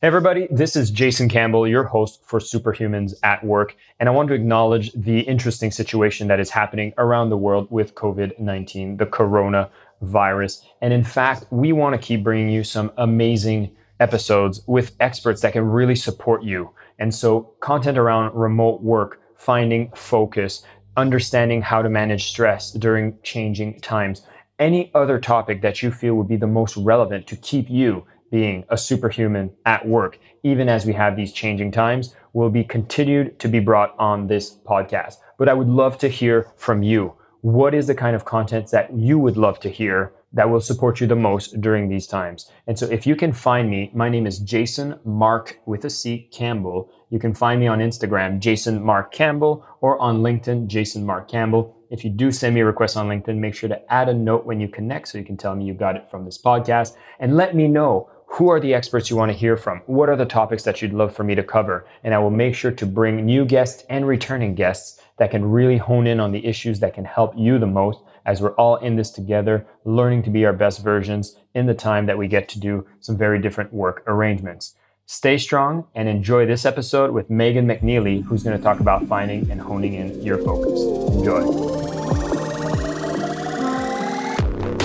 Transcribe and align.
Hey 0.00 0.06
everybody, 0.06 0.46
this 0.48 0.76
is 0.76 0.92
Jason 0.92 1.28
Campbell, 1.28 1.66
your 1.66 1.82
host 1.82 2.20
for 2.24 2.38
Superhumans 2.38 3.14
at 3.24 3.42
Work, 3.42 3.74
and 3.98 4.08
I 4.08 4.12
want 4.12 4.28
to 4.28 4.34
acknowledge 4.34 4.92
the 4.92 5.18
interesting 5.22 5.72
situation 5.72 6.28
that 6.28 6.38
is 6.38 6.50
happening 6.50 6.92
around 6.98 7.30
the 7.30 7.36
world 7.36 7.66
with 7.68 7.96
COVID 7.96 8.38
19, 8.38 8.96
the 8.96 9.06
coronavirus. 9.06 10.62
And 10.82 10.92
in 10.92 11.02
fact, 11.02 11.46
we 11.50 11.72
want 11.72 12.00
to 12.00 12.06
keep 12.06 12.22
bringing 12.22 12.48
you 12.48 12.62
some 12.62 12.92
amazing 12.96 13.74
episodes 13.98 14.60
with 14.68 14.94
experts 15.00 15.40
that 15.40 15.54
can 15.54 15.64
really 15.64 15.96
support 15.96 16.44
you. 16.44 16.70
And 17.00 17.12
so, 17.12 17.52
content 17.58 17.98
around 17.98 18.36
remote 18.36 18.80
work, 18.80 19.20
finding 19.34 19.90
focus, 19.96 20.62
understanding 20.96 21.60
how 21.60 21.82
to 21.82 21.88
manage 21.88 22.28
stress 22.28 22.70
during 22.70 23.18
changing 23.24 23.80
times, 23.80 24.22
any 24.60 24.92
other 24.94 25.18
topic 25.18 25.60
that 25.62 25.82
you 25.82 25.90
feel 25.90 26.14
would 26.14 26.28
be 26.28 26.36
the 26.36 26.46
most 26.46 26.76
relevant 26.76 27.26
to 27.26 27.34
keep 27.34 27.68
you 27.68 28.06
being 28.30 28.64
a 28.68 28.76
superhuman 28.76 29.50
at 29.64 29.86
work, 29.86 30.18
even 30.42 30.68
as 30.68 30.86
we 30.86 30.92
have 30.92 31.16
these 31.16 31.32
changing 31.32 31.70
times, 31.72 32.14
will 32.32 32.50
be 32.50 32.64
continued 32.64 33.38
to 33.38 33.48
be 33.48 33.60
brought 33.60 33.94
on 33.98 34.26
this 34.26 34.54
podcast. 34.54 35.16
But 35.38 35.48
I 35.48 35.54
would 35.54 35.68
love 35.68 35.98
to 35.98 36.08
hear 36.08 36.50
from 36.56 36.82
you. 36.82 37.14
What 37.40 37.74
is 37.74 37.86
the 37.86 37.94
kind 37.94 38.16
of 38.16 38.24
content 38.24 38.70
that 38.70 38.92
you 38.94 39.18
would 39.18 39.36
love 39.36 39.60
to 39.60 39.68
hear 39.68 40.12
that 40.32 40.50
will 40.50 40.60
support 40.60 41.00
you 41.00 41.06
the 41.06 41.16
most 41.16 41.60
during 41.60 41.88
these 41.88 42.06
times? 42.06 42.50
And 42.66 42.78
so 42.78 42.86
if 42.86 43.06
you 43.06 43.16
can 43.16 43.32
find 43.32 43.70
me, 43.70 43.90
my 43.94 44.08
name 44.08 44.26
is 44.26 44.40
Jason 44.40 44.98
Mark 45.04 45.60
with 45.64 45.84
a 45.84 45.90
C 45.90 46.28
Campbell. 46.32 46.90
You 47.10 47.18
can 47.18 47.34
find 47.34 47.60
me 47.60 47.66
on 47.66 47.78
Instagram, 47.78 48.40
Jason 48.40 48.82
Mark 48.82 49.12
Campbell, 49.12 49.64
or 49.80 49.98
on 50.00 50.20
LinkedIn, 50.20 50.66
Jason 50.66 51.06
Mark 51.06 51.30
Campbell. 51.30 51.76
If 51.90 52.04
you 52.04 52.10
do 52.10 52.30
send 52.30 52.54
me 52.54 52.60
a 52.60 52.66
request 52.66 52.96
on 52.96 53.08
LinkedIn, 53.08 53.38
make 53.38 53.54
sure 53.54 53.68
to 53.68 53.92
add 53.92 54.08
a 54.08 54.14
note 54.14 54.44
when 54.44 54.60
you 54.60 54.68
connect 54.68 55.08
so 55.08 55.16
you 55.16 55.24
can 55.24 55.38
tell 55.38 55.54
me 55.54 55.64
you 55.64 55.74
got 55.74 55.96
it 55.96 56.10
from 56.10 56.24
this 56.24 56.40
podcast 56.40 56.96
and 57.18 57.36
let 57.36 57.54
me 57.54 57.66
know 57.66 58.10
who 58.38 58.50
are 58.50 58.60
the 58.60 58.72
experts 58.72 59.10
you 59.10 59.16
want 59.16 59.32
to 59.32 59.36
hear 59.36 59.56
from? 59.56 59.82
What 59.86 60.08
are 60.08 60.14
the 60.14 60.24
topics 60.24 60.62
that 60.62 60.80
you'd 60.80 60.92
love 60.92 61.12
for 61.12 61.24
me 61.24 61.34
to 61.34 61.42
cover? 61.42 61.84
And 62.04 62.14
I 62.14 62.18
will 62.18 62.30
make 62.30 62.54
sure 62.54 62.70
to 62.70 62.86
bring 62.86 63.26
new 63.26 63.44
guests 63.44 63.82
and 63.90 64.06
returning 64.06 64.54
guests 64.54 65.00
that 65.18 65.32
can 65.32 65.44
really 65.44 65.76
hone 65.76 66.06
in 66.06 66.20
on 66.20 66.30
the 66.30 66.46
issues 66.46 66.78
that 66.78 66.94
can 66.94 67.04
help 67.04 67.34
you 67.36 67.58
the 67.58 67.66
most 67.66 67.98
as 68.26 68.40
we're 68.40 68.54
all 68.54 68.76
in 68.76 68.94
this 68.94 69.10
together, 69.10 69.66
learning 69.84 70.22
to 70.22 70.30
be 70.30 70.46
our 70.46 70.52
best 70.52 70.84
versions 70.84 71.36
in 71.54 71.66
the 71.66 71.74
time 71.74 72.06
that 72.06 72.16
we 72.16 72.28
get 72.28 72.48
to 72.50 72.60
do 72.60 72.86
some 73.00 73.16
very 73.16 73.40
different 73.40 73.72
work 73.72 74.04
arrangements. 74.06 74.76
Stay 75.06 75.36
strong 75.36 75.88
and 75.96 76.08
enjoy 76.08 76.46
this 76.46 76.64
episode 76.64 77.10
with 77.10 77.28
Megan 77.28 77.66
McNeely, 77.66 78.22
who's 78.22 78.44
going 78.44 78.56
to 78.56 78.62
talk 78.62 78.78
about 78.78 79.04
finding 79.08 79.50
and 79.50 79.60
honing 79.60 79.94
in 79.94 80.22
your 80.22 80.38
focus. 80.38 80.80
Enjoy. 81.16 81.87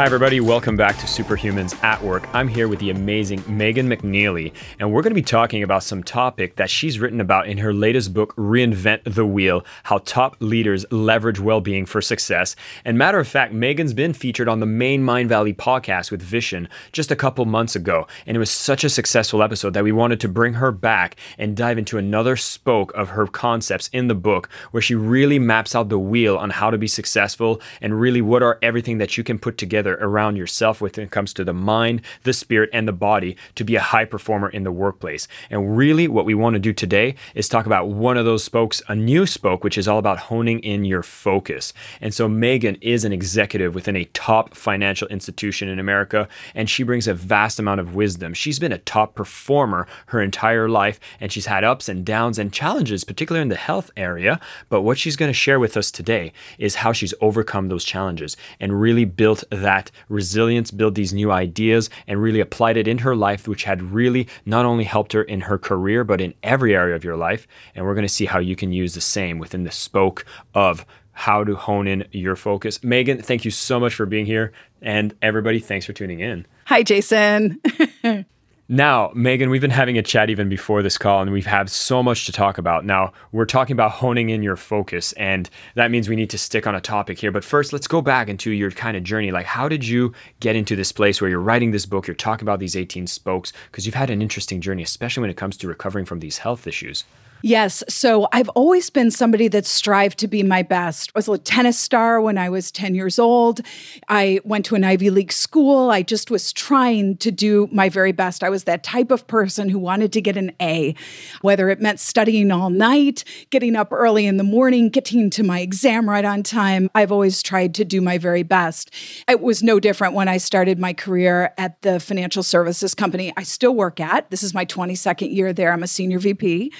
Hi, 0.00 0.06
everybody. 0.06 0.40
Welcome 0.40 0.76
back 0.78 0.96
to 0.96 1.04
Superhumans 1.04 1.78
at 1.84 2.02
Work. 2.02 2.26
I'm 2.34 2.48
here 2.48 2.68
with 2.68 2.78
the 2.78 2.88
amazing 2.88 3.44
Megan 3.46 3.86
McNeely, 3.86 4.54
and 4.78 4.90
we're 4.90 5.02
going 5.02 5.10
to 5.10 5.14
be 5.14 5.20
talking 5.20 5.62
about 5.62 5.82
some 5.82 6.02
topic 6.02 6.56
that 6.56 6.70
she's 6.70 6.98
written 6.98 7.20
about 7.20 7.48
in 7.48 7.58
her 7.58 7.74
latest 7.74 8.14
book, 8.14 8.34
Reinvent 8.36 9.02
the 9.04 9.26
Wheel 9.26 9.62
How 9.82 9.98
Top 9.98 10.38
Leaders 10.40 10.86
Leverage 10.90 11.38
Well-Being 11.38 11.84
for 11.84 12.00
Success. 12.00 12.56
And 12.82 12.96
matter 12.96 13.18
of 13.18 13.28
fact, 13.28 13.52
Megan's 13.52 13.92
been 13.92 14.14
featured 14.14 14.48
on 14.48 14.60
the 14.60 14.64
main 14.64 15.02
Mindvalley 15.02 15.54
podcast 15.54 16.10
with 16.10 16.26
Vishen 16.26 16.66
just 16.92 17.10
a 17.10 17.16
couple 17.16 17.44
months 17.44 17.76
ago, 17.76 18.06
and 18.26 18.34
it 18.34 18.40
was 18.40 18.50
such 18.50 18.84
a 18.84 18.88
successful 18.88 19.42
episode 19.42 19.74
that 19.74 19.84
we 19.84 19.92
wanted 19.92 20.18
to 20.20 20.28
bring 20.28 20.54
her 20.54 20.72
back 20.72 21.16
and 21.36 21.54
dive 21.54 21.76
into 21.76 21.98
another 21.98 22.36
spoke 22.36 22.90
of 22.94 23.10
her 23.10 23.26
concepts 23.26 23.88
in 23.92 24.08
the 24.08 24.14
book, 24.14 24.48
where 24.70 24.80
she 24.80 24.94
really 24.94 25.38
maps 25.38 25.74
out 25.74 25.90
the 25.90 25.98
wheel 25.98 26.38
on 26.38 26.48
how 26.48 26.70
to 26.70 26.78
be 26.78 26.88
successful 26.88 27.60
and 27.82 28.00
really 28.00 28.22
what 28.22 28.42
are 28.42 28.58
everything 28.62 28.96
that 28.96 29.18
you 29.18 29.22
can 29.22 29.38
put 29.38 29.58
together 29.58 29.89
around 29.94 30.36
yourself 30.36 30.80
when 30.80 30.92
it 30.96 31.10
comes 31.10 31.32
to 31.34 31.44
the 31.44 31.52
mind, 31.52 32.02
the 32.22 32.32
spirit, 32.32 32.70
and 32.72 32.86
the 32.86 32.92
body 32.92 33.36
to 33.54 33.64
be 33.64 33.76
a 33.76 33.80
high 33.80 34.04
performer 34.04 34.48
in 34.48 34.64
the 34.64 34.72
workplace. 34.72 35.28
And 35.50 35.76
really, 35.76 36.08
what 36.08 36.24
we 36.24 36.34
want 36.34 36.54
to 36.54 36.60
do 36.60 36.72
today 36.72 37.14
is 37.34 37.48
talk 37.48 37.66
about 37.66 37.88
one 37.88 38.16
of 38.16 38.24
those 38.24 38.44
spokes, 38.44 38.82
a 38.88 38.94
new 38.94 39.26
spoke, 39.26 39.64
which 39.64 39.78
is 39.78 39.88
all 39.88 39.98
about 39.98 40.18
honing 40.18 40.60
in 40.60 40.84
your 40.84 41.02
focus. 41.02 41.72
And 42.00 42.12
so, 42.12 42.28
Megan 42.28 42.76
is 42.80 43.04
an 43.04 43.12
executive 43.12 43.74
within 43.74 43.96
a 43.96 44.04
top 44.06 44.54
financial 44.54 45.08
institution 45.08 45.68
in 45.68 45.78
America, 45.78 46.28
and 46.54 46.68
she 46.68 46.82
brings 46.82 47.08
a 47.08 47.14
vast 47.14 47.58
amount 47.58 47.80
of 47.80 47.94
wisdom. 47.94 48.34
She's 48.34 48.58
been 48.58 48.72
a 48.72 48.78
top 48.78 49.14
performer 49.14 49.86
her 50.06 50.20
entire 50.20 50.68
life, 50.68 51.00
and 51.20 51.32
she's 51.32 51.46
had 51.46 51.64
ups 51.64 51.88
and 51.88 52.04
downs 52.04 52.38
and 52.38 52.52
challenges, 52.52 53.04
particularly 53.04 53.42
in 53.42 53.48
the 53.48 53.56
health 53.56 53.90
area. 53.96 54.40
But 54.68 54.82
what 54.82 54.98
she's 54.98 55.16
going 55.16 55.30
to 55.30 55.34
share 55.34 55.60
with 55.60 55.76
us 55.76 55.90
today 55.90 56.32
is 56.58 56.76
how 56.76 56.92
she's 56.92 57.14
overcome 57.20 57.68
those 57.68 57.84
challenges 57.84 58.36
and 58.58 58.80
really 58.80 59.04
built 59.04 59.44
that 59.50 59.69
that 59.70 59.90
resilience, 60.08 60.72
build 60.72 60.96
these 60.96 61.12
new 61.12 61.30
ideas, 61.30 61.90
and 62.08 62.20
really 62.20 62.40
applied 62.40 62.76
it 62.76 62.88
in 62.88 62.98
her 62.98 63.14
life, 63.14 63.46
which 63.46 63.62
had 63.62 63.80
really 63.82 64.26
not 64.44 64.64
only 64.64 64.82
helped 64.82 65.12
her 65.12 65.22
in 65.22 65.40
her 65.42 65.58
career, 65.58 66.02
but 66.02 66.20
in 66.20 66.34
every 66.42 66.74
area 66.74 66.96
of 66.96 67.04
your 67.04 67.16
life. 67.16 67.46
And 67.74 67.86
we're 67.86 67.94
going 67.94 68.10
to 68.10 68.18
see 68.18 68.26
how 68.26 68.40
you 68.40 68.56
can 68.56 68.72
use 68.72 68.94
the 68.94 69.00
same 69.00 69.38
within 69.38 69.62
the 69.62 69.70
spoke 69.70 70.24
of 70.54 70.84
how 71.12 71.44
to 71.44 71.54
hone 71.54 71.86
in 71.86 72.04
your 72.10 72.34
focus. 72.34 72.82
Megan, 72.82 73.22
thank 73.22 73.44
you 73.44 73.52
so 73.52 73.78
much 73.78 73.94
for 73.94 74.06
being 74.06 74.26
here. 74.26 74.52
And 74.82 75.14
everybody, 75.22 75.60
thanks 75.60 75.86
for 75.86 75.92
tuning 75.92 76.18
in. 76.18 76.46
Hi, 76.64 76.82
Jason. 76.82 77.60
Now, 78.72 79.10
Megan, 79.16 79.50
we've 79.50 79.60
been 79.60 79.72
having 79.72 79.98
a 79.98 80.02
chat 80.02 80.30
even 80.30 80.48
before 80.48 80.80
this 80.80 80.96
call, 80.96 81.22
and 81.22 81.32
we've 81.32 81.44
had 81.44 81.68
so 81.68 82.04
much 82.04 82.24
to 82.26 82.30
talk 82.30 82.56
about. 82.56 82.84
Now, 82.84 83.12
we're 83.32 83.44
talking 83.44 83.74
about 83.74 83.90
honing 83.90 84.30
in 84.30 84.44
your 84.44 84.54
focus, 84.54 85.12
and 85.14 85.50
that 85.74 85.90
means 85.90 86.08
we 86.08 86.14
need 86.14 86.30
to 86.30 86.38
stick 86.38 86.68
on 86.68 86.76
a 86.76 86.80
topic 86.80 87.18
here. 87.18 87.32
But 87.32 87.42
first, 87.42 87.72
let's 87.72 87.88
go 87.88 88.00
back 88.00 88.28
into 88.28 88.52
your 88.52 88.70
kind 88.70 88.96
of 88.96 89.02
journey. 89.02 89.32
Like, 89.32 89.46
how 89.46 89.68
did 89.68 89.84
you 89.84 90.12
get 90.38 90.54
into 90.54 90.76
this 90.76 90.92
place 90.92 91.20
where 91.20 91.28
you're 91.28 91.40
writing 91.40 91.72
this 91.72 91.84
book, 91.84 92.06
you're 92.06 92.14
talking 92.14 92.44
about 92.44 92.60
these 92.60 92.76
18 92.76 93.08
spokes? 93.08 93.52
Because 93.72 93.86
you've 93.86 93.96
had 93.96 94.08
an 94.08 94.22
interesting 94.22 94.60
journey, 94.60 94.84
especially 94.84 95.22
when 95.22 95.30
it 95.30 95.36
comes 95.36 95.56
to 95.56 95.66
recovering 95.66 96.04
from 96.04 96.20
these 96.20 96.38
health 96.38 96.68
issues. 96.68 97.02
Yes. 97.42 97.82
So 97.88 98.28
I've 98.32 98.50
always 98.50 98.90
been 98.90 99.10
somebody 99.10 99.48
that 99.48 99.64
strived 99.64 100.18
to 100.18 100.28
be 100.28 100.42
my 100.42 100.62
best. 100.62 101.10
I 101.14 101.18
was 101.18 101.28
a 101.28 101.38
tennis 101.38 101.78
star 101.78 102.20
when 102.20 102.36
I 102.36 102.50
was 102.50 102.70
10 102.70 102.94
years 102.94 103.18
old. 103.18 103.60
I 104.08 104.40
went 104.44 104.66
to 104.66 104.74
an 104.74 104.84
Ivy 104.84 105.10
League 105.10 105.32
school. 105.32 105.90
I 105.90 106.02
just 106.02 106.30
was 106.30 106.52
trying 106.52 107.16
to 107.18 107.30
do 107.30 107.68
my 107.72 107.88
very 107.88 108.12
best. 108.12 108.44
I 108.44 108.50
was 108.50 108.64
that 108.64 108.82
type 108.82 109.10
of 109.10 109.26
person 109.26 109.70
who 109.70 109.78
wanted 109.78 110.12
to 110.12 110.20
get 110.20 110.36
an 110.36 110.52
A, 110.60 110.94
whether 111.40 111.70
it 111.70 111.80
meant 111.80 111.98
studying 111.98 112.50
all 112.50 112.68
night, 112.68 113.24
getting 113.48 113.74
up 113.74 113.90
early 113.90 114.26
in 114.26 114.36
the 114.36 114.44
morning, 114.44 114.90
getting 114.90 115.30
to 115.30 115.42
my 115.42 115.60
exam 115.60 116.08
right 116.08 116.24
on 116.24 116.42
time. 116.42 116.90
I've 116.94 117.12
always 117.12 117.42
tried 117.42 117.74
to 117.76 117.84
do 117.84 118.00
my 118.00 118.18
very 118.18 118.42
best. 118.42 118.90
It 119.28 119.40
was 119.40 119.62
no 119.62 119.80
different 119.80 120.14
when 120.14 120.28
I 120.28 120.36
started 120.36 120.78
my 120.78 120.92
career 120.92 121.54
at 121.56 121.80
the 121.82 122.00
financial 122.00 122.42
services 122.42 122.94
company 122.94 123.32
I 123.36 123.44
still 123.44 123.74
work 123.74 123.98
at. 123.98 124.30
This 124.30 124.42
is 124.42 124.52
my 124.52 124.66
22nd 124.66 125.34
year 125.34 125.52
there. 125.52 125.72
I'm 125.72 125.82
a 125.82 125.88
senior 125.88 126.18
VP. 126.18 126.72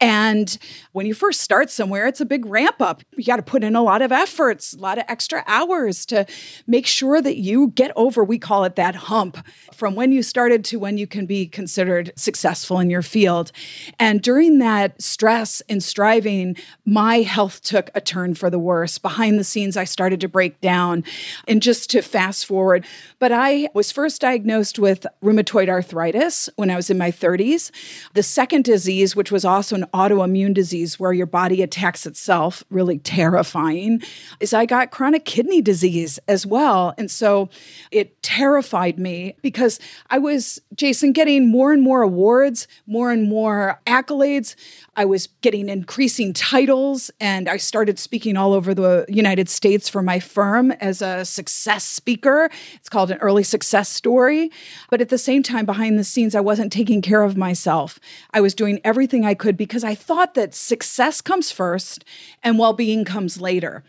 And 0.00 0.56
when 0.92 1.04
you 1.04 1.12
first 1.12 1.42
start 1.42 1.70
somewhere, 1.70 2.06
it's 2.06 2.20
a 2.20 2.24
big 2.24 2.46
ramp 2.46 2.80
up. 2.80 3.02
You 3.16 3.24
got 3.24 3.36
to 3.36 3.42
put 3.42 3.62
in 3.62 3.76
a 3.76 3.82
lot 3.82 4.00
of 4.00 4.10
efforts, 4.12 4.72
a 4.72 4.78
lot 4.78 4.96
of 4.96 5.04
extra 5.08 5.44
hours 5.46 6.06
to 6.06 6.26
make 6.66 6.86
sure 6.86 7.20
that 7.20 7.36
you 7.36 7.68
get 7.68 7.92
over, 7.96 8.24
we 8.24 8.38
call 8.38 8.64
it 8.64 8.76
that 8.76 8.94
hump, 8.94 9.36
from 9.74 9.94
when 9.94 10.10
you 10.10 10.22
started 10.22 10.64
to 10.66 10.78
when 10.78 10.96
you 10.96 11.06
can 11.06 11.26
be 11.26 11.46
considered 11.46 12.12
successful 12.16 12.78
in 12.78 12.88
your 12.88 13.02
field. 13.02 13.52
And 13.98 14.22
during 14.22 14.58
that 14.58 15.00
stress 15.02 15.60
and 15.68 15.82
striving, 15.82 16.56
my 16.86 17.16
health 17.18 17.62
took 17.62 17.90
a 17.94 18.00
turn 18.00 18.34
for 18.34 18.48
the 18.48 18.58
worse. 18.58 18.96
Behind 18.96 19.38
the 19.38 19.44
scenes, 19.44 19.76
I 19.76 19.84
started 19.84 20.20
to 20.20 20.28
break 20.28 20.60
down. 20.60 21.04
And 21.46 21.60
just 21.60 21.90
to 21.90 22.00
fast 22.00 22.46
forward, 22.46 22.86
but 23.18 23.32
I 23.32 23.68
was 23.74 23.92
first 23.92 24.22
diagnosed 24.22 24.78
with 24.78 25.06
rheumatoid 25.22 25.68
arthritis 25.68 26.48
when 26.56 26.70
I 26.70 26.76
was 26.76 26.88
in 26.88 26.96
my 26.96 27.10
30s. 27.10 27.70
The 28.14 28.22
second 28.22 28.64
disease, 28.64 29.14
which 29.14 29.30
was 29.30 29.44
also 29.44 29.76
an 29.76 29.86
autoimmune 29.92 30.54
disease 30.54 30.98
where 30.98 31.12
your 31.12 31.26
body 31.26 31.62
attacks 31.62 32.06
itself, 32.06 32.64
really 32.70 32.98
terrifying, 32.98 34.02
is 34.40 34.52
I 34.52 34.66
got 34.66 34.90
chronic 34.90 35.24
kidney 35.24 35.62
disease 35.62 36.18
as 36.28 36.46
well. 36.46 36.94
And 36.98 37.10
so 37.10 37.48
it 37.90 38.22
terrified 38.22 38.98
me 38.98 39.36
because 39.42 39.80
I 40.10 40.18
was, 40.18 40.60
Jason, 40.74 41.12
getting 41.12 41.50
more 41.50 41.72
and 41.72 41.82
more 41.82 42.02
awards, 42.02 42.68
more 42.86 43.10
and 43.10 43.28
more 43.28 43.80
accolades. 43.86 44.54
I 44.96 45.04
was 45.04 45.28
getting 45.40 45.68
increasing 45.68 46.32
titles, 46.32 47.10
and 47.20 47.48
I 47.48 47.56
started 47.56 47.98
speaking 47.98 48.36
all 48.36 48.52
over 48.52 48.74
the 48.74 49.04
United 49.08 49.48
States 49.48 49.88
for 49.88 50.02
my 50.02 50.18
firm 50.18 50.72
as 50.72 51.00
a 51.00 51.24
success 51.24 51.84
speaker. 51.84 52.50
It's 52.74 52.88
called 52.88 53.10
an 53.10 53.18
early 53.18 53.42
success 53.42 53.88
story. 53.88 54.50
But 54.90 55.00
at 55.00 55.08
the 55.08 55.18
same 55.18 55.42
time, 55.42 55.64
behind 55.64 55.98
the 55.98 56.04
scenes, 56.04 56.34
I 56.34 56.40
wasn't 56.40 56.72
taking 56.72 57.02
care 57.02 57.22
of 57.22 57.36
myself. 57.36 58.00
I 58.32 58.40
was 58.40 58.54
doing 58.54 58.80
everything 58.84 59.24
I 59.24 59.34
could 59.34 59.56
because 59.56 59.84
I 59.84 59.94
thought 59.94 60.34
that 60.34 60.54
success 60.54 61.20
comes 61.20 61.52
first 61.52 62.04
and 62.42 62.58
well 62.58 62.72
being 62.72 63.04
comes 63.04 63.40
later. 63.40 63.84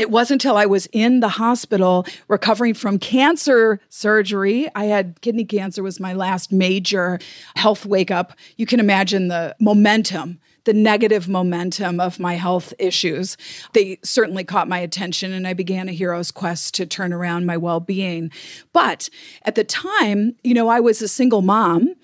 It 0.00 0.10
wasn't 0.10 0.42
until 0.42 0.56
I 0.56 0.64
was 0.64 0.86
in 0.92 1.20
the 1.20 1.28
hospital 1.28 2.06
recovering 2.26 2.72
from 2.72 2.98
cancer 2.98 3.80
surgery. 3.90 4.68
I 4.74 4.86
had 4.86 5.20
kidney 5.20 5.44
cancer 5.44 5.82
was 5.82 6.00
my 6.00 6.14
last 6.14 6.50
major 6.50 7.18
health 7.54 7.84
wake 7.84 8.10
up. 8.10 8.32
You 8.56 8.64
can 8.64 8.80
imagine 8.80 9.28
the 9.28 9.54
momentum 9.60 10.40
the 10.64 10.72
negative 10.74 11.26
momentum 11.26 12.00
of 12.00 12.20
my 12.20 12.34
health 12.34 12.74
issues. 12.78 13.38
They 13.72 13.98
certainly 14.04 14.44
caught 14.44 14.68
my 14.68 14.78
attention, 14.78 15.32
and 15.32 15.48
I 15.48 15.54
began 15.54 15.88
a 15.88 15.92
hero's 15.92 16.30
quest 16.30 16.74
to 16.74 16.84
turn 16.86 17.14
around 17.14 17.46
my 17.46 17.56
well 17.56 17.80
being. 17.80 18.30
But 18.74 19.08
at 19.44 19.54
the 19.54 19.64
time, 19.64 20.36
you 20.44 20.52
know, 20.52 20.68
I 20.68 20.80
was 20.80 21.00
a 21.00 21.08
single 21.08 21.40
mom. 21.40 21.94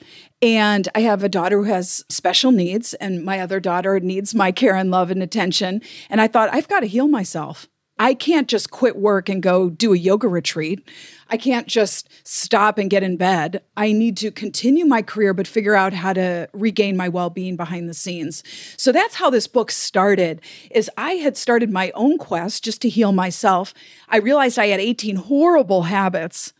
And 0.42 0.88
I 0.94 1.00
have 1.00 1.24
a 1.24 1.30
daughter 1.30 1.58
who 1.58 1.70
has 1.70 2.04
special 2.10 2.50
needs, 2.50 2.92
and 2.94 3.24
my 3.24 3.40
other 3.40 3.58
daughter 3.58 3.98
needs 4.00 4.34
my 4.34 4.52
care 4.52 4.74
and 4.74 4.90
love 4.90 5.10
and 5.10 5.22
attention. 5.22 5.80
And 6.10 6.20
I 6.20 6.28
thought, 6.28 6.52
I've 6.52 6.68
got 6.68 6.80
to 6.80 6.86
heal 6.86 7.08
myself. 7.08 7.68
I 7.98 8.14
can't 8.14 8.48
just 8.48 8.70
quit 8.70 8.96
work 8.96 9.28
and 9.28 9.42
go 9.42 9.70
do 9.70 9.94
a 9.94 9.96
yoga 9.96 10.28
retreat. 10.28 10.86
I 11.28 11.36
can't 11.36 11.66
just 11.66 12.08
stop 12.26 12.78
and 12.78 12.90
get 12.90 13.02
in 13.02 13.16
bed. 13.16 13.62
I 13.76 13.92
need 13.92 14.16
to 14.18 14.30
continue 14.30 14.84
my 14.84 15.02
career 15.02 15.32
but 15.32 15.46
figure 15.46 15.74
out 15.74 15.92
how 15.92 16.12
to 16.12 16.48
regain 16.52 16.96
my 16.96 17.08
well-being 17.08 17.56
behind 17.56 17.88
the 17.88 17.94
scenes. 17.94 18.42
So 18.76 18.92
that's 18.92 19.14
how 19.14 19.30
this 19.30 19.46
book 19.46 19.70
started. 19.70 20.40
Is 20.70 20.90
I 20.96 21.12
had 21.12 21.36
started 21.36 21.70
my 21.70 21.90
own 21.94 22.18
quest 22.18 22.62
just 22.64 22.82
to 22.82 22.88
heal 22.88 23.12
myself. 23.12 23.72
I 24.08 24.18
realized 24.18 24.58
I 24.58 24.66
had 24.66 24.80
18 24.80 25.16
horrible 25.16 25.84
habits 25.84 26.52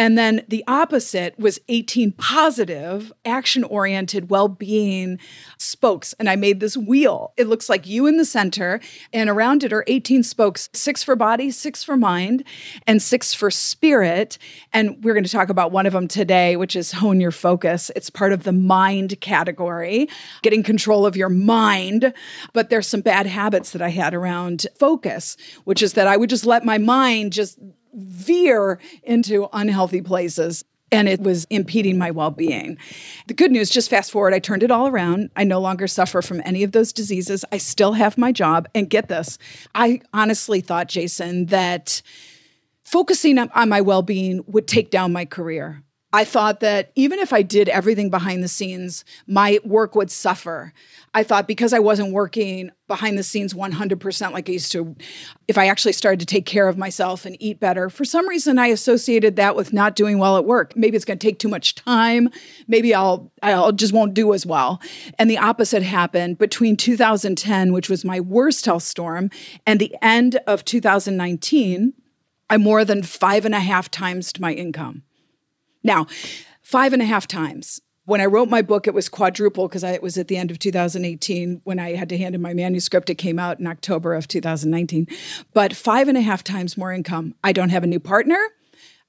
and 0.00 0.16
then 0.16 0.42
the 0.48 0.64
opposite 0.66 1.38
was 1.38 1.60
18 1.68 2.12
positive, 2.12 3.12
action 3.26 3.64
oriented, 3.64 4.30
well 4.30 4.48
being 4.48 5.18
spokes. 5.58 6.14
And 6.18 6.26
I 6.26 6.36
made 6.36 6.58
this 6.58 6.74
wheel. 6.74 7.34
It 7.36 7.48
looks 7.48 7.68
like 7.68 7.86
you 7.86 8.06
in 8.06 8.16
the 8.16 8.24
center, 8.24 8.80
and 9.12 9.28
around 9.28 9.62
it 9.62 9.74
are 9.74 9.84
18 9.88 10.22
spokes 10.22 10.70
six 10.72 11.02
for 11.02 11.16
body, 11.16 11.50
six 11.50 11.84
for 11.84 11.98
mind, 11.98 12.44
and 12.86 13.02
six 13.02 13.34
for 13.34 13.50
spirit. 13.50 14.38
And 14.72 15.04
we're 15.04 15.12
going 15.12 15.22
to 15.24 15.30
talk 15.30 15.50
about 15.50 15.70
one 15.70 15.84
of 15.84 15.92
them 15.92 16.08
today, 16.08 16.56
which 16.56 16.76
is 16.76 16.92
hone 16.92 17.20
your 17.20 17.30
focus. 17.30 17.90
It's 17.94 18.08
part 18.08 18.32
of 18.32 18.44
the 18.44 18.52
mind 18.52 19.20
category, 19.20 20.08
getting 20.40 20.62
control 20.62 21.04
of 21.04 21.14
your 21.14 21.28
mind. 21.28 22.14
But 22.54 22.70
there's 22.70 22.88
some 22.88 23.02
bad 23.02 23.26
habits 23.26 23.72
that 23.72 23.82
I 23.82 23.90
had 23.90 24.14
around 24.14 24.66
focus, 24.78 25.36
which 25.64 25.82
is 25.82 25.92
that 25.92 26.06
I 26.06 26.16
would 26.16 26.30
just 26.30 26.46
let 26.46 26.64
my 26.64 26.78
mind 26.78 27.34
just 27.34 27.58
veer 27.92 28.78
into 29.02 29.48
unhealthy 29.52 30.02
places 30.02 30.64
and 30.92 31.08
it 31.08 31.20
was 31.20 31.46
impeding 31.50 31.98
my 31.98 32.10
well 32.10 32.30
being. 32.30 32.76
The 33.26 33.34
good 33.34 33.52
news, 33.52 33.70
just 33.70 33.90
fast 33.90 34.10
forward, 34.10 34.34
I 34.34 34.38
turned 34.38 34.62
it 34.62 34.70
all 34.70 34.88
around. 34.88 35.30
I 35.36 35.44
no 35.44 35.60
longer 35.60 35.86
suffer 35.86 36.22
from 36.22 36.42
any 36.44 36.62
of 36.62 36.72
those 36.72 36.92
diseases. 36.92 37.44
I 37.52 37.58
still 37.58 37.92
have 37.92 38.18
my 38.18 38.32
job. 38.32 38.68
And 38.74 38.90
get 38.90 39.08
this, 39.08 39.38
I 39.74 40.00
honestly 40.12 40.60
thought, 40.60 40.88
Jason, 40.88 41.46
that 41.46 42.02
focusing 42.84 43.38
on 43.38 43.68
my 43.68 43.80
well 43.80 44.02
being 44.02 44.42
would 44.46 44.66
take 44.66 44.90
down 44.90 45.12
my 45.12 45.24
career. 45.24 45.82
I 46.12 46.24
thought 46.24 46.60
that 46.60 46.90
even 46.96 47.20
if 47.20 47.32
I 47.32 47.42
did 47.42 47.68
everything 47.68 48.10
behind 48.10 48.42
the 48.42 48.48
scenes, 48.48 49.04
my 49.28 49.60
work 49.64 49.94
would 49.94 50.10
suffer. 50.10 50.72
I 51.14 51.22
thought 51.22 51.46
because 51.46 51.72
I 51.72 51.78
wasn't 51.78 52.12
working 52.12 52.72
behind 52.88 53.16
the 53.16 53.22
scenes 53.22 53.54
100% 53.54 54.32
like 54.32 54.48
I 54.48 54.52
used 54.52 54.72
to, 54.72 54.96
if 55.46 55.56
I 55.56 55.68
actually 55.68 55.92
started 55.92 56.18
to 56.20 56.26
take 56.26 56.46
care 56.46 56.66
of 56.66 56.76
myself 56.76 57.24
and 57.24 57.36
eat 57.38 57.60
better, 57.60 57.88
for 57.88 58.04
some 58.04 58.28
reason 58.28 58.58
I 58.58 58.68
associated 58.68 59.36
that 59.36 59.54
with 59.54 59.72
not 59.72 59.94
doing 59.94 60.18
well 60.18 60.36
at 60.36 60.44
work. 60.44 60.76
Maybe 60.76 60.96
it's 60.96 61.04
going 61.04 61.18
to 61.18 61.26
take 61.26 61.38
too 61.38 61.48
much 61.48 61.76
time. 61.76 62.28
Maybe 62.66 62.92
I'll 62.92 63.30
I'll 63.42 63.72
just 63.72 63.92
won't 63.92 64.14
do 64.14 64.34
as 64.34 64.44
well. 64.44 64.80
And 65.16 65.30
the 65.30 65.38
opposite 65.38 65.84
happened 65.84 66.38
between 66.38 66.76
2010, 66.76 67.72
which 67.72 67.88
was 67.88 68.04
my 68.04 68.18
worst 68.18 68.66
health 68.66 68.82
storm, 68.82 69.30
and 69.64 69.78
the 69.78 69.94
end 70.02 70.40
of 70.48 70.64
2019. 70.64 71.94
I 72.52 72.56
more 72.56 72.84
than 72.84 73.04
five 73.04 73.44
and 73.44 73.54
a 73.54 73.60
half 73.60 73.92
times 73.92 74.32
my 74.40 74.52
income. 74.52 75.04
Now, 75.82 76.06
five 76.62 76.92
and 76.92 77.02
a 77.02 77.06
half 77.06 77.26
times. 77.26 77.80
When 78.04 78.20
I 78.20 78.26
wrote 78.26 78.48
my 78.48 78.62
book, 78.62 78.88
it 78.88 78.94
was 78.94 79.08
quadruple 79.08 79.68
because 79.68 79.84
it 79.84 80.02
was 80.02 80.18
at 80.18 80.26
the 80.28 80.36
end 80.36 80.50
of 80.50 80.58
2018 80.58 81.60
when 81.64 81.78
I 81.78 81.94
had 81.94 82.08
to 82.08 82.18
hand 82.18 82.34
in 82.34 82.42
my 82.42 82.54
manuscript. 82.54 83.08
It 83.08 83.16
came 83.16 83.38
out 83.38 83.60
in 83.60 83.66
October 83.66 84.14
of 84.14 84.26
2019. 84.26 85.06
But 85.52 85.76
five 85.76 86.08
and 86.08 86.18
a 86.18 86.22
half 86.22 86.42
times 86.42 86.76
more 86.76 86.92
income. 86.92 87.34
I 87.44 87.52
don't 87.52 87.68
have 87.68 87.84
a 87.84 87.86
new 87.86 88.00
partner. 88.00 88.48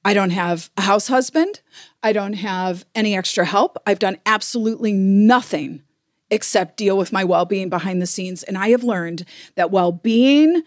I 0.03 0.13
don't 0.13 0.31
have 0.31 0.69
a 0.77 0.81
house 0.81 1.07
husband. 1.07 1.61
I 2.03 2.13
don't 2.13 2.33
have 2.33 2.85
any 2.93 3.15
extra 3.15 3.45
help. 3.45 3.77
I've 3.85 3.99
done 3.99 4.17
absolutely 4.25 4.93
nothing 4.93 5.83
except 6.29 6.77
deal 6.77 6.97
with 6.97 7.11
my 7.11 7.23
well 7.23 7.45
being 7.45 7.69
behind 7.69 8.01
the 8.01 8.07
scenes. 8.07 8.43
And 8.43 8.57
I 8.57 8.69
have 8.69 8.83
learned 8.83 9.25
that 9.55 9.71
well 9.71 9.91
being 9.91 10.63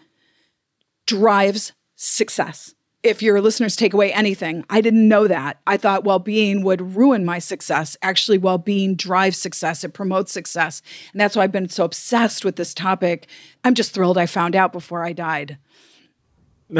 drives 1.05 1.73
success 1.95 2.74
if 3.05 3.21
your 3.21 3.39
listeners 3.39 3.75
take 3.75 3.93
away 3.93 4.11
anything, 4.11 4.65
I 4.69 4.81
didn't 4.81 5.07
know 5.07 5.27
that. 5.27 5.61
I 5.67 5.77
thought 5.77 6.03
well 6.03 6.19
being 6.19 6.63
would 6.63 6.95
ruin 6.95 7.23
my 7.23 7.39
success. 7.39 7.95
Actually, 8.01 8.39
well 8.39 8.57
being 8.57 8.95
drives 8.95 9.37
success, 9.37 9.83
it 9.83 9.93
promotes 9.93 10.31
success. 10.31 10.81
And 11.11 11.21
that's 11.21 11.35
why 11.35 11.43
I've 11.43 11.51
been 11.51 11.69
so 11.69 11.85
obsessed 11.85 12.43
with 12.43 12.55
this 12.55 12.73
topic. 12.73 13.27
I'm 13.63 13.75
just 13.75 13.93
thrilled 13.93 14.17
I 14.17 14.25
found 14.25 14.55
out 14.55 14.73
before 14.73 15.05
I 15.05 15.13
died. 15.13 15.57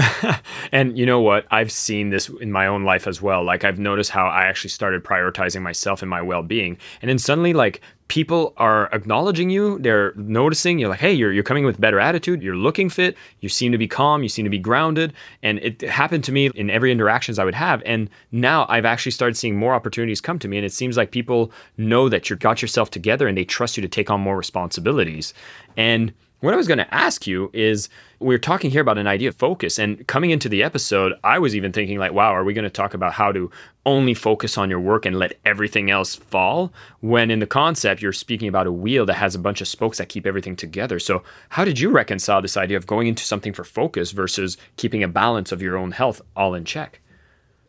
and 0.71 0.97
you 0.97 1.05
know 1.05 1.21
what? 1.21 1.45
I've 1.51 1.71
seen 1.71 2.09
this 2.09 2.27
in 2.41 2.51
my 2.51 2.65
own 2.65 2.83
life 2.83 3.05
as 3.05 3.21
well. 3.21 3.43
Like 3.43 3.63
I've 3.63 3.77
noticed 3.77 4.09
how 4.09 4.25
I 4.25 4.45
actually 4.45 4.71
started 4.71 5.03
prioritizing 5.03 5.61
myself 5.61 6.01
and 6.01 6.09
my 6.09 6.23
well-being. 6.23 6.77
And 7.01 7.09
then 7.09 7.19
suddenly 7.19 7.53
like 7.53 7.81
people 8.07 8.53
are 8.57 8.87
acknowledging 8.93 9.49
you, 9.49 9.79
they're 9.79 10.13
noticing 10.15 10.79
you're 10.79 10.89
like, 10.89 10.99
"Hey, 10.99 11.13
you're 11.13 11.33
you're 11.33 11.43
coming 11.43 11.65
with 11.65 11.79
better 11.79 11.99
attitude, 11.99 12.43
you're 12.43 12.55
looking 12.55 12.89
fit, 12.89 13.17
you 13.39 13.49
seem 13.49 13.71
to 13.71 13.77
be 13.77 13.87
calm, 13.87 14.23
you 14.23 14.29
seem 14.29 14.45
to 14.45 14.49
be 14.49 14.59
grounded." 14.59 15.13
And 15.41 15.59
it 15.59 15.81
happened 15.81 16.23
to 16.25 16.31
me 16.31 16.51
in 16.55 16.69
every 16.69 16.91
interactions 16.91 17.39
I 17.39 17.45
would 17.45 17.55
have. 17.55 17.81
And 17.85 18.09
now 18.31 18.65
I've 18.69 18.85
actually 18.85 19.11
started 19.11 19.35
seeing 19.35 19.55
more 19.55 19.73
opportunities 19.73 20.21
come 20.21 20.39
to 20.39 20.47
me 20.47 20.57
and 20.57 20.65
it 20.65 20.73
seems 20.73 20.97
like 20.97 21.11
people 21.11 21.51
know 21.77 22.09
that 22.09 22.29
you've 22.29 22.39
got 22.39 22.61
yourself 22.61 22.91
together 22.91 23.27
and 23.27 23.37
they 23.37 23.45
trust 23.45 23.77
you 23.77 23.81
to 23.81 23.89
take 23.89 24.09
on 24.09 24.21
more 24.21 24.37
responsibilities. 24.37 25.33
And 25.77 26.13
what 26.45 26.53
I 26.53 26.57
was 26.57 26.67
going 26.67 26.77
to 26.77 26.93
ask 26.93 27.25
you 27.25 27.49
is 27.53 27.89
we're 28.19 28.37
talking 28.37 28.69
here 28.69 28.81
about 28.81 28.99
an 28.99 29.07
idea 29.07 29.29
of 29.29 29.35
focus. 29.35 29.79
And 29.79 30.05
coming 30.05 30.29
into 30.29 30.47
the 30.47 30.61
episode, 30.61 31.13
I 31.23 31.39
was 31.39 31.55
even 31.55 31.71
thinking, 31.71 31.97
like, 31.97 32.13
wow, 32.13 32.33
are 32.33 32.43
we 32.43 32.53
going 32.53 32.63
to 32.63 32.69
talk 32.69 32.93
about 32.93 33.13
how 33.13 33.31
to 33.31 33.49
only 33.85 34.13
focus 34.13 34.55
on 34.57 34.69
your 34.69 34.79
work 34.79 35.07
and 35.07 35.17
let 35.17 35.39
everything 35.43 35.89
else 35.89 36.13
fall? 36.13 36.71
When 37.01 37.31
in 37.31 37.39
the 37.39 37.47
concept, 37.47 38.01
you're 38.01 38.13
speaking 38.13 38.47
about 38.47 38.67
a 38.67 38.71
wheel 38.71 39.07
that 39.07 39.15
has 39.15 39.33
a 39.33 39.39
bunch 39.39 39.59
of 39.59 39.67
spokes 39.67 39.97
that 39.97 40.09
keep 40.09 40.27
everything 40.27 40.55
together. 40.55 40.99
So, 40.99 41.23
how 41.49 41.65
did 41.65 41.79
you 41.79 41.89
reconcile 41.89 42.41
this 42.41 42.57
idea 42.57 42.77
of 42.77 42.87
going 42.87 43.07
into 43.07 43.23
something 43.23 43.51
for 43.51 43.63
focus 43.63 44.11
versus 44.11 44.55
keeping 44.77 45.01
a 45.01 45.07
balance 45.07 45.51
of 45.51 45.63
your 45.63 45.77
own 45.77 45.91
health 45.91 46.21
all 46.35 46.53
in 46.53 46.63
check? 46.63 47.01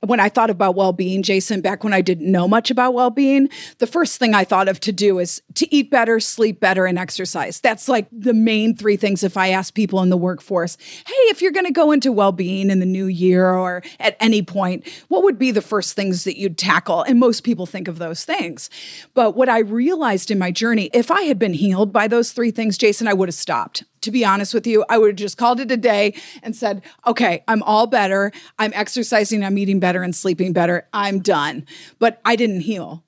When 0.01 0.21
I 0.21 0.29
thought 0.29 0.51
about 0.51 0.75
well 0.75 0.93
being, 0.93 1.23
Jason, 1.23 1.61
back 1.61 1.85
when 1.85 1.93
I 1.93 2.01
didn't 2.01 2.31
know 2.31 2.47
much 2.47 2.71
about 2.71 2.95
well 2.95 3.11
being, 3.11 3.49
the 3.79 3.87
first 3.87 4.19
thing 4.19 4.35
I 4.35 4.45
thought 4.45 4.69
of 4.69 4.81
to 4.81 4.93
do 4.93 5.19
is 5.19 5.43
to 5.55 5.75
eat 5.75 5.91
better, 5.91 6.21
sleep 6.21 6.61
better, 6.61 6.87
and 6.87 6.99
exercise. 6.99 7.61
That's 7.61 7.89
like 7.89 8.07
the 8.13 8.35
main 8.35 8.77
three 8.77 8.97
things 8.97 9.25
if 9.25 9.37
I 9.37 9.51
ask 9.51 9.75
people 9.75 10.03
in 10.03 10.11
the 10.11 10.17
workforce, 10.17 10.77
hey, 11.07 11.13
if 11.29 11.43
you're 11.43 11.53
going 11.53 11.67
to 11.67 11.73
go 11.73 11.93
into 11.93 12.13
well 12.13 12.33
being 12.33 12.71
in 12.71 12.81
the 12.81 12.87
new 12.87 13.07
year 13.07 13.51
or 13.51 13.83
at 13.99 14.17
any 14.21 14.43
point, 14.43 14.87
what 15.09 15.23
would 15.23 15.39
be 15.39 15.51
the 15.51 15.63
first 15.63 15.95
things 15.95 16.25
that 16.25 16.39
you'd 16.39 16.59
tackle? 16.59 17.03
And 17.03 17.19
most 17.19 17.43
people 17.43 17.67
think 17.67 17.89
of 17.89 17.99
those 17.99 18.25
things. 18.25 18.71
But 19.15 19.37
what 19.37 19.49
I 19.49 19.61
realized 19.61 20.31
in 20.31 20.39
my 20.39 20.51
journey, 20.51 20.91
if 20.93 21.11
I 21.11 21.23
had 21.23 21.39
been 21.39 21.55
healed 21.55 21.93
by 21.93 22.09
those 22.09 22.33
three 22.33 22.51
things, 22.51 22.79
Jason, 22.79 23.09
I 23.09 23.15
would 23.15 23.29
have 23.29 23.35
stopped 23.35 23.85
to 24.03 24.11
be 24.11 24.25
honest 24.25 24.53
with 24.55 24.67
you, 24.67 24.85
I 24.89 24.99
would 24.99 25.09
have 25.11 25.17
just 25.17 25.39
called 25.39 25.61
it 25.61 25.71
a 25.71 25.77
day 25.77 26.15
and 26.43 26.55
said, 26.55 26.83
okay, 27.07 27.43
I'm 27.49 27.63
all 27.63 27.87
better. 27.87 28.33
I'm 28.59 28.73
exercising, 28.75 29.45
I'm 29.45 29.59
eating 29.59 29.81
better 29.81 30.03
and 30.03 30.15
sleeping 30.15 30.53
better. 30.53 30.87
I'm 30.93 31.21
done. 31.21 31.67
But 31.99 32.21
I 32.25 32.37
didn't 32.37 32.61
heal. 32.61 33.03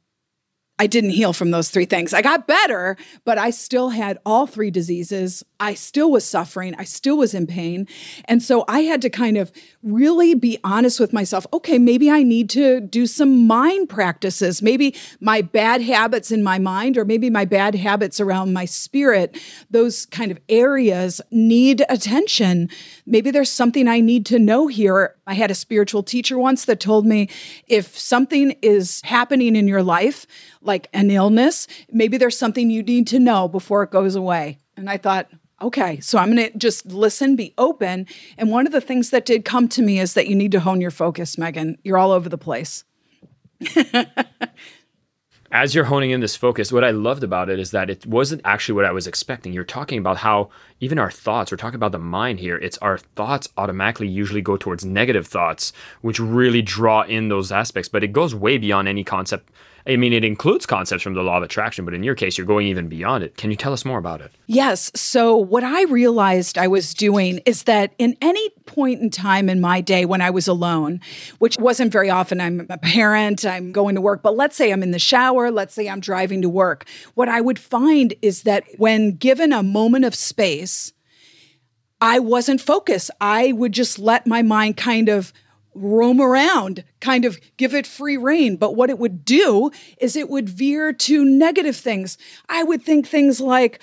I 0.78 0.86
didn't 0.86 1.10
heal 1.10 1.32
from 1.32 1.50
those 1.50 1.70
three 1.70 1.86
things. 1.86 2.14
I 2.14 2.22
got 2.22 2.46
better, 2.46 2.96
but 3.24 3.36
I 3.36 3.50
still 3.50 3.90
had 3.90 4.18
all 4.24 4.46
three 4.46 4.70
diseases. 4.70 5.44
I 5.58 5.74
still 5.74 6.10
was 6.10 6.24
suffering. 6.24 6.74
I 6.78 6.84
still 6.84 7.16
was 7.16 7.34
in 7.34 7.46
pain. 7.46 7.88
And 8.26 8.42
so 8.42 8.64
I 8.68 8.80
had 8.80 9.02
to 9.02 9.10
kind 9.10 9.36
of 9.36 9.50
really 9.82 10.34
be 10.34 10.58
honest 10.62 11.00
with 11.00 11.12
myself. 11.12 11.46
Okay, 11.52 11.78
maybe 11.78 12.10
I 12.10 12.22
need 12.22 12.48
to 12.50 12.80
do 12.80 13.06
some 13.06 13.46
mind 13.46 13.88
practices. 13.88 14.62
Maybe 14.62 14.94
my 15.20 15.42
bad 15.42 15.82
habits 15.82 16.30
in 16.30 16.42
my 16.44 16.58
mind, 16.58 16.96
or 16.96 17.04
maybe 17.04 17.28
my 17.28 17.44
bad 17.44 17.74
habits 17.74 18.20
around 18.20 18.52
my 18.52 18.64
spirit, 18.64 19.36
those 19.70 20.06
kind 20.06 20.30
of 20.30 20.38
areas 20.48 21.20
need 21.32 21.84
attention. 21.88 22.68
Maybe 23.08 23.30
there's 23.30 23.50
something 23.50 23.88
I 23.88 24.00
need 24.00 24.26
to 24.26 24.38
know 24.38 24.66
here. 24.66 25.16
I 25.26 25.32
had 25.32 25.50
a 25.50 25.54
spiritual 25.54 26.02
teacher 26.02 26.38
once 26.38 26.66
that 26.66 26.78
told 26.78 27.06
me 27.06 27.30
if 27.66 27.98
something 27.98 28.54
is 28.60 29.00
happening 29.02 29.56
in 29.56 29.66
your 29.66 29.82
life, 29.82 30.26
like 30.60 30.88
an 30.92 31.10
illness, 31.10 31.66
maybe 31.90 32.18
there's 32.18 32.38
something 32.38 32.68
you 32.68 32.82
need 32.82 33.06
to 33.08 33.18
know 33.18 33.48
before 33.48 33.82
it 33.82 33.90
goes 33.90 34.14
away. 34.14 34.58
And 34.76 34.90
I 34.90 34.98
thought, 34.98 35.28
okay, 35.62 36.00
so 36.00 36.18
I'm 36.18 36.34
going 36.34 36.52
to 36.52 36.58
just 36.58 36.84
listen, 36.86 37.34
be 37.34 37.54
open. 37.56 38.06
And 38.36 38.50
one 38.50 38.66
of 38.66 38.72
the 38.72 38.80
things 38.80 39.08
that 39.10 39.24
did 39.24 39.44
come 39.44 39.68
to 39.68 39.82
me 39.82 39.98
is 39.98 40.12
that 40.12 40.28
you 40.28 40.36
need 40.36 40.52
to 40.52 40.60
hone 40.60 40.80
your 40.80 40.90
focus, 40.90 41.38
Megan. 41.38 41.78
You're 41.82 41.98
all 41.98 42.12
over 42.12 42.28
the 42.28 42.38
place. 42.38 42.84
As 45.50 45.74
you're 45.74 45.84
honing 45.84 46.10
in 46.10 46.20
this 46.20 46.36
focus, 46.36 46.70
what 46.70 46.84
I 46.84 46.90
loved 46.90 47.24
about 47.24 47.48
it 47.48 47.58
is 47.58 47.70
that 47.70 47.88
it 47.88 48.04
wasn't 48.04 48.42
actually 48.44 48.74
what 48.74 48.84
I 48.84 48.92
was 48.92 49.06
expecting. 49.06 49.54
You're 49.54 49.64
talking 49.64 49.98
about 49.98 50.18
how 50.18 50.50
even 50.78 50.98
our 50.98 51.10
thoughts, 51.10 51.50
we're 51.50 51.56
talking 51.56 51.76
about 51.76 51.92
the 51.92 51.98
mind 51.98 52.38
here. 52.38 52.58
It's 52.58 52.76
our 52.78 52.98
thoughts 52.98 53.48
automatically 53.56 54.08
usually 54.08 54.42
go 54.42 54.58
towards 54.58 54.84
negative 54.84 55.26
thoughts, 55.26 55.72
which 56.02 56.20
really 56.20 56.60
draw 56.60 57.00
in 57.00 57.28
those 57.28 57.50
aspects. 57.50 57.88
But 57.88 58.04
it 58.04 58.12
goes 58.12 58.34
way 58.34 58.58
beyond 58.58 58.88
any 58.88 59.04
concept 59.04 59.50
I 59.88 59.96
mean, 59.96 60.12
it 60.12 60.22
includes 60.22 60.66
concepts 60.66 61.02
from 61.02 61.14
the 61.14 61.22
law 61.22 61.38
of 61.38 61.42
attraction, 61.42 61.86
but 61.86 61.94
in 61.94 62.02
your 62.02 62.14
case, 62.14 62.36
you're 62.36 62.46
going 62.46 62.66
even 62.66 62.88
beyond 62.88 63.24
it. 63.24 63.38
Can 63.38 63.50
you 63.50 63.56
tell 63.56 63.72
us 63.72 63.86
more 63.86 63.98
about 63.98 64.20
it? 64.20 64.30
Yes. 64.46 64.90
So, 64.94 65.34
what 65.34 65.64
I 65.64 65.84
realized 65.84 66.58
I 66.58 66.68
was 66.68 66.92
doing 66.92 67.40
is 67.46 67.62
that 67.62 67.94
in 67.96 68.14
any 68.20 68.50
point 68.66 69.00
in 69.00 69.08
time 69.08 69.48
in 69.48 69.62
my 69.62 69.80
day 69.80 70.04
when 70.04 70.20
I 70.20 70.28
was 70.28 70.46
alone, 70.46 71.00
which 71.38 71.56
wasn't 71.58 71.90
very 71.90 72.10
often, 72.10 72.38
I'm 72.38 72.66
a 72.68 72.76
parent, 72.76 73.46
I'm 73.46 73.72
going 73.72 73.94
to 73.94 74.02
work, 74.02 74.22
but 74.22 74.36
let's 74.36 74.56
say 74.56 74.70
I'm 74.72 74.82
in 74.82 74.90
the 74.90 74.98
shower, 74.98 75.50
let's 75.50 75.72
say 75.72 75.88
I'm 75.88 76.00
driving 76.00 76.42
to 76.42 76.50
work, 76.50 76.86
what 77.14 77.30
I 77.30 77.40
would 77.40 77.58
find 77.58 78.12
is 78.20 78.42
that 78.42 78.64
when 78.76 79.12
given 79.12 79.54
a 79.54 79.62
moment 79.62 80.04
of 80.04 80.14
space, 80.14 80.92
I 82.00 82.18
wasn't 82.18 82.60
focused. 82.60 83.10
I 83.20 83.52
would 83.52 83.72
just 83.72 83.98
let 83.98 84.26
my 84.26 84.42
mind 84.42 84.76
kind 84.76 85.08
of 85.08 85.32
roam 85.78 86.20
around, 86.20 86.84
kind 87.00 87.24
of 87.24 87.38
give 87.56 87.74
it 87.74 87.86
free 87.86 88.16
reign. 88.16 88.56
But 88.56 88.74
what 88.76 88.90
it 88.90 88.98
would 88.98 89.24
do 89.24 89.70
is 89.98 90.16
it 90.16 90.28
would 90.28 90.48
veer 90.48 90.92
to 90.92 91.24
negative 91.24 91.76
things. 91.76 92.18
I 92.48 92.62
would 92.64 92.82
think 92.82 93.06
things 93.06 93.40
like, 93.40 93.80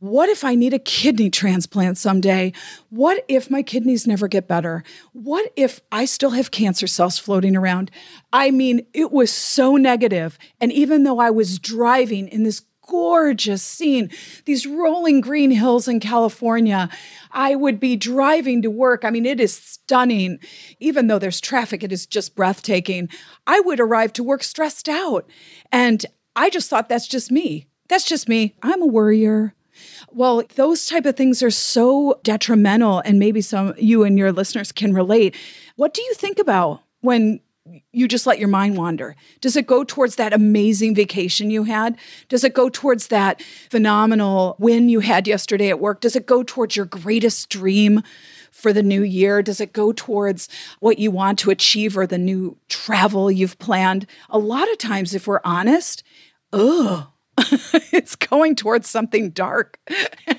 what 0.00 0.28
if 0.28 0.44
I 0.44 0.54
need 0.54 0.74
a 0.74 0.78
kidney 0.78 1.28
transplant 1.28 1.98
someday? 1.98 2.52
What 2.88 3.24
if 3.26 3.50
my 3.50 3.62
kidneys 3.62 4.06
never 4.06 4.28
get 4.28 4.46
better? 4.46 4.84
What 5.12 5.52
if 5.56 5.80
I 5.90 6.04
still 6.04 6.30
have 6.30 6.52
cancer 6.52 6.86
cells 6.86 7.18
floating 7.18 7.56
around? 7.56 7.90
I 8.32 8.52
mean, 8.52 8.86
it 8.94 9.10
was 9.10 9.32
so 9.32 9.76
negative. 9.76 10.38
And 10.60 10.72
even 10.72 11.02
though 11.02 11.18
I 11.18 11.30
was 11.30 11.58
driving 11.58 12.28
in 12.28 12.44
this 12.44 12.62
gorgeous 12.88 13.62
scene, 13.62 14.10
these 14.46 14.66
rolling 14.66 15.20
green 15.20 15.50
hills 15.50 15.86
in 15.86 16.00
California. 16.00 16.88
I 17.30 17.54
would 17.54 17.78
be 17.78 17.94
driving 17.94 18.62
to 18.62 18.70
work. 18.70 19.04
I 19.04 19.10
mean, 19.10 19.26
it 19.26 19.40
is 19.40 19.54
stunning. 19.54 20.40
Even 20.80 21.06
though 21.06 21.18
there's 21.18 21.40
traffic, 21.40 21.84
it 21.84 21.92
is 21.92 22.06
just 22.06 22.34
breathtaking. 22.34 23.08
I 23.46 23.60
would 23.60 23.78
arrive 23.78 24.12
to 24.14 24.24
work 24.24 24.42
stressed 24.42 24.88
out. 24.88 25.28
And 25.70 26.04
I 26.34 26.50
just 26.50 26.70
thought 26.70 26.88
that's 26.88 27.08
just 27.08 27.30
me. 27.30 27.66
That's 27.88 28.04
just 28.04 28.28
me. 28.28 28.54
I'm 28.62 28.82
a 28.82 28.86
worrier. 28.86 29.54
Well, 30.10 30.42
those 30.56 30.86
type 30.86 31.06
of 31.06 31.16
things 31.16 31.42
are 31.42 31.50
so 31.50 32.18
detrimental 32.22 33.00
and 33.00 33.18
maybe 33.18 33.40
some 33.40 33.74
you 33.78 34.02
and 34.02 34.18
your 34.18 34.32
listeners 34.32 34.72
can 34.72 34.92
relate. 34.92 35.36
What 35.76 35.94
do 35.94 36.02
you 36.02 36.14
think 36.14 36.38
about 36.38 36.82
when 37.00 37.40
you 37.92 38.08
just 38.08 38.26
let 38.26 38.38
your 38.38 38.48
mind 38.48 38.76
wander? 38.76 39.16
Does 39.40 39.56
it 39.56 39.66
go 39.66 39.84
towards 39.84 40.16
that 40.16 40.32
amazing 40.32 40.94
vacation 40.94 41.50
you 41.50 41.64
had? 41.64 41.96
Does 42.28 42.44
it 42.44 42.54
go 42.54 42.68
towards 42.68 43.08
that 43.08 43.42
phenomenal 43.70 44.56
win 44.58 44.88
you 44.88 45.00
had 45.00 45.26
yesterday 45.26 45.68
at 45.68 45.80
work? 45.80 46.00
Does 46.00 46.16
it 46.16 46.26
go 46.26 46.42
towards 46.42 46.76
your 46.76 46.86
greatest 46.86 47.48
dream 47.48 48.02
for 48.50 48.72
the 48.72 48.82
new 48.82 49.02
year? 49.02 49.42
Does 49.42 49.60
it 49.60 49.72
go 49.72 49.92
towards 49.92 50.48
what 50.80 50.98
you 50.98 51.10
want 51.10 51.38
to 51.40 51.50
achieve 51.50 51.96
or 51.96 52.06
the 52.06 52.18
new 52.18 52.56
travel 52.68 53.30
you've 53.30 53.58
planned? 53.58 54.06
A 54.30 54.38
lot 54.38 54.70
of 54.70 54.78
times, 54.78 55.14
if 55.14 55.26
we're 55.26 55.40
honest, 55.44 56.02
oh, 56.52 57.08
it's 57.92 58.16
going 58.16 58.56
towards 58.56 58.88
something 58.88 59.30
dark. 59.30 59.78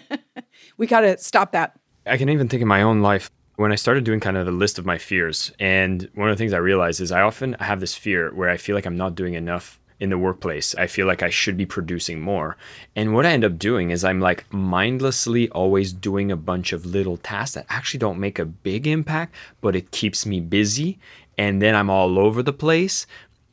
we 0.77 0.87
got 0.87 1.01
to 1.01 1.17
stop 1.17 1.51
that. 1.53 1.79
I 2.05 2.17
can 2.17 2.29
even 2.29 2.47
think 2.47 2.61
in 2.61 2.67
my 2.67 2.81
own 2.81 3.01
life 3.01 3.31
when 3.59 3.73
I 3.73 3.75
started 3.75 4.05
doing 4.05 4.21
kind 4.21 4.37
of 4.37 4.47
a 4.47 4.51
list 4.51 4.79
of 4.79 4.85
my 4.85 4.97
fears, 4.97 5.51
and 5.59 6.09
one 6.15 6.29
of 6.29 6.37
the 6.37 6.41
things 6.41 6.53
I 6.53 6.59
realized 6.59 7.01
is 7.01 7.11
I 7.11 7.19
often 7.19 7.57
have 7.59 7.81
this 7.81 7.93
fear 7.93 8.33
where 8.33 8.49
I 8.49 8.55
feel 8.55 8.73
like 8.73 8.85
I'm 8.85 8.95
not 8.95 9.15
doing 9.15 9.33
enough 9.33 9.81
in 9.99 10.09
the 10.09 10.17
workplace. 10.17 10.73
I 10.75 10.87
feel 10.87 11.05
like 11.05 11.21
I 11.21 11.29
should 11.29 11.57
be 11.57 11.65
producing 11.65 12.21
more. 12.21 12.55
And 12.95 13.13
what 13.13 13.25
I 13.25 13.31
end 13.31 13.43
up 13.43 13.59
doing 13.59 13.91
is 13.91 14.05
I'm 14.05 14.21
like 14.21 14.45
mindlessly 14.53 15.49
always 15.49 15.91
doing 15.91 16.31
a 16.31 16.37
bunch 16.37 16.71
of 16.71 16.85
little 16.85 17.17
tasks 17.17 17.55
that 17.55 17.65
actually 17.67 17.97
don't 17.97 18.17
make 18.17 18.39
a 18.39 18.45
big 18.45 18.87
impact, 18.87 19.35
but 19.59 19.75
it 19.75 19.91
keeps 19.91 20.25
me 20.25 20.39
busy. 20.39 20.97
And 21.37 21.61
then 21.61 21.75
I'm 21.75 21.89
all 21.89 22.17
over 22.17 22.41
the 22.41 22.53
place 22.53 23.07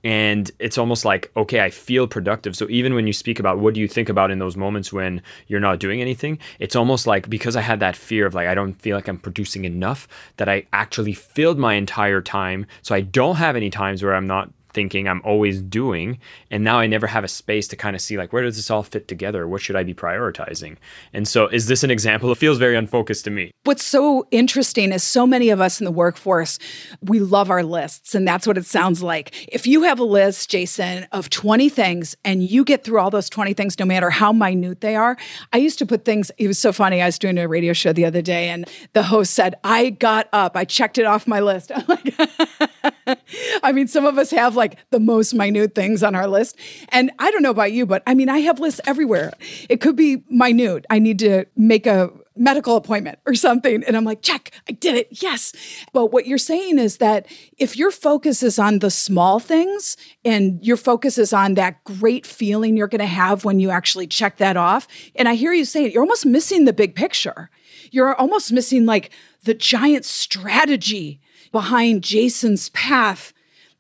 and 0.07 0.53
it's 0.61 0.79
almost 0.79 1.05
like 1.05 1.33
okay 1.37 1.61
i 1.61 1.69
feel 1.69 2.07
productive. 2.07 2.55
So 2.55 2.69
even 2.71 2.95
when 2.95 3.09
you 3.09 3.13
speak 3.13 3.41
about 3.41 3.59
what 3.59 3.75
do 3.75 3.81
you 3.81 3.89
think 3.89 4.09
about 4.09 4.31
in 4.31 4.39
those 4.39 4.57
moments 4.57 4.93
when 4.93 5.21
you're 5.49 5.67
not 5.69 5.81
doing 5.81 6.01
anything 6.01 6.39
it's 6.61 6.77
almost 6.77 7.07
like 7.09 7.29
because 7.29 7.57
i 7.57 7.61
had 7.61 7.81
that 7.81 7.97
fear 7.97 8.25
of 8.27 8.35
like 8.35 8.47
i 8.47 8.55
don't 8.55 8.75
feel 8.75 8.97
like 8.97 9.09
i'm 9.09 9.19
producing 9.19 9.65
enough 9.65 10.07
that 10.37 10.49
i 10.49 10.65
actually 10.73 11.13
filled 11.13 11.59
my 11.59 11.75
entire 11.75 12.23
time. 12.23 12.67
So 12.83 12.95
i 12.95 13.01
don't 13.01 13.37
have 13.37 13.57
any 13.57 13.71
times 13.71 14.03
where 14.03 14.15
i'm 14.15 14.29
not 14.29 14.51
thinking 14.77 15.09
I'm 15.09 15.23
always 15.25 15.63
doing. 15.63 16.19
And 16.51 16.63
now 16.63 16.79
I 16.79 16.87
never 16.87 17.07
have 17.07 17.25
a 17.25 17.29
space 17.29 17.67
to 17.69 17.77
kind 17.77 17.97
of 17.97 18.03
see 18.03 18.19
like, 18.19 18.31
where 18.31 18.43
does 18.43 18.57
this 18.57 18.71
all 18.71 18.83
fit 18.83 19.09
together? 19.09 19.49
What 19.49 19.63
should 19.63 19.75
I 19.75 19.83
be 19.83 19.95
prioritizing? 19.95 20.77
And 21.15 21.27
so 21.27 21.47
is 21.47 21.67
this 21.67 21.83
an 21.83 21.91
example? 21.91 22.31
It 22.31 22.37
feels 22.37 22.59
very 22.59 22.77
unfocused 22.77 23.25
to 23.25 23.31
me. 23.31 23.53
What's 23.65 23.83
so 23.83 24.29
interesting 24.31 24.93
is 24.93 25.03
so 25.03 25.27
many 25.27 25.49
of 25.49 25.63
us 25.63 25.81
in 25.81 25.87
the 25.87 25.91
workforce, 25.91 26.59
we 27.01 27.21
love 27.21 27.51
our 27.51 27.63
lists. 27.63 28.15
And 28.15 28.29
that's 28.29 28.47
what 28.47 28.59
it 28.59 28.67
sounds 28.67 29.03
like. 29.03 29.49
If 29.51 29.67
you 29.67 29.85
have 29.85 29.99
a 29.99 30.05
list, 30.05 30.51
Jason, 30.51 31.07
of 31.11 31.31
20 31.31 31.71
things 31.71 32.15
and 32.23 32.43
you 32.43 32.63
get 32.63 32.85
through 32.85 33.01
all 33.01 33.09
those 33.09 33.31
20 33.31 33.55
things, 33.55 33.79
no 33.79 33.87
matter 33.87 34.11
how 34.11 34.31
minute 34.31 34.83
they 34.83 34.95
are, 34.95 35.17
I 35.55 35.57
used 35.57 35.79
to 35.79 35.87
put 35.87 36.05
things, 36.05 36.31
it 36.37 36.49
was 36.49 36.59
so 36.59 36.71
funny. 36.71 37.01
I 37.01 37.07
was 37.07 37.19
doing 37.19 37.39
a 37.39 37.49
radio 37.49 37.73
show 37.73 37.95
the 37.95 38.05
other 38.05 38.21
day 38.21 38.51
and 38.51 38.69
the 38.93 39.05
host 39.05 39.33
said, 39.33 39.55
I 39.65 39.89
got 39.89 40.29
up, 40.35 40.55
I 40.55 40.67
checked 40.67 40.99
it 40.99 41.07
off 41.07 41.27
my 41.27 41.41
list. 41.41 41.73
I 43.63 43.73
mean, 43.73 43.89
some 43.89 44.07
of 44.07 44.19
us 44.19 44.31
have 44.31 44.57
like 44.57 44.79
the 44.91 45.01
most 45.01 45.35
minute 45.35 45.75
things 45.75 46.03
on 46.03 46.15
our 46.15 46.29
list. 46.29 46.57
And 46.91 47.11
I 47.19 47.31
don't 47.31 47.43
know 47.43 47.51
about 47.51 47.73
you, 47.73 47.87
but 47.87 48.03
I 48.07 48.15
mean, 48.15 48.29
I 48.29 48.39
have 48.41 48.61
lists 48.61 48.81
everywhere. 48.87 49.33
It 49.69 49.81
could 49.81 49.97
be 49.97 50.25
minute. 50.29 50.87
I 50.91 50.99
need 50.99 51.19
to 51.21 51.47
make 51.57 51.87
a 51.87 52.11
medical 52.37 52.77
appointment 52.77 53.19
or 53.27 53.35
something. 53.35 53.83
And 53.85 53.97
I'm 53.97 54.05
like, 54.05 54.23
check, 54.23 54.51
I 54.69 54.73
did 54.73 54.95
it. 54.95 55.09
Yes. 55.11 55.53
But 55.93 56.13
what 56.13 56.27
you're 56.27 56.39
saying 56.39 56.79
is 56.79 56.99
that 56.99 57.27
if 57.57 57.77
your 57.77 57.91
focus 57.91 58.43
is 58.43 58.59
on 58.59 58.81
the 58.81 58.91
small 58.91 59.41
things 59.41 59.97
and 60.25 60.65
your 60.65 60.77
focus 60.77 61.19
is 61.19 61.33
on 61.33 61.55
that 61.55 61.83
great 61.85 62.27
feeling 62.27 62.77
you're 62.77 62.89
going 62.89 63.01
to 63.01 63.07
have 63.07 63.45
when 63.45 63.59
you 63.59 63.71
actually 63.71 64.07
check 64.07 64.37
that 64.37 64.57
off, 64.57 64.87
and 65.15 65.29
I 65.29 65.35
hear 65.35 65.53
you 65.53 65.65
saying 65.65 65.93
you're 65.93 66.03
almost 66.03 66.27
missing 66.27 66.65
the 66.65 66.73
big 66.73 66.95
picture. 66.95 67.51
You're 67.91 68.15
almost 68.15 68.53
missing 68.53 68.85
like 68.85 69.11
the 69.45 69.55
giant 69.55 70.05
strategy 70.05 71.21
behind 71.57 72.05
Jason's 72.05 72.69
path 72.69 73.33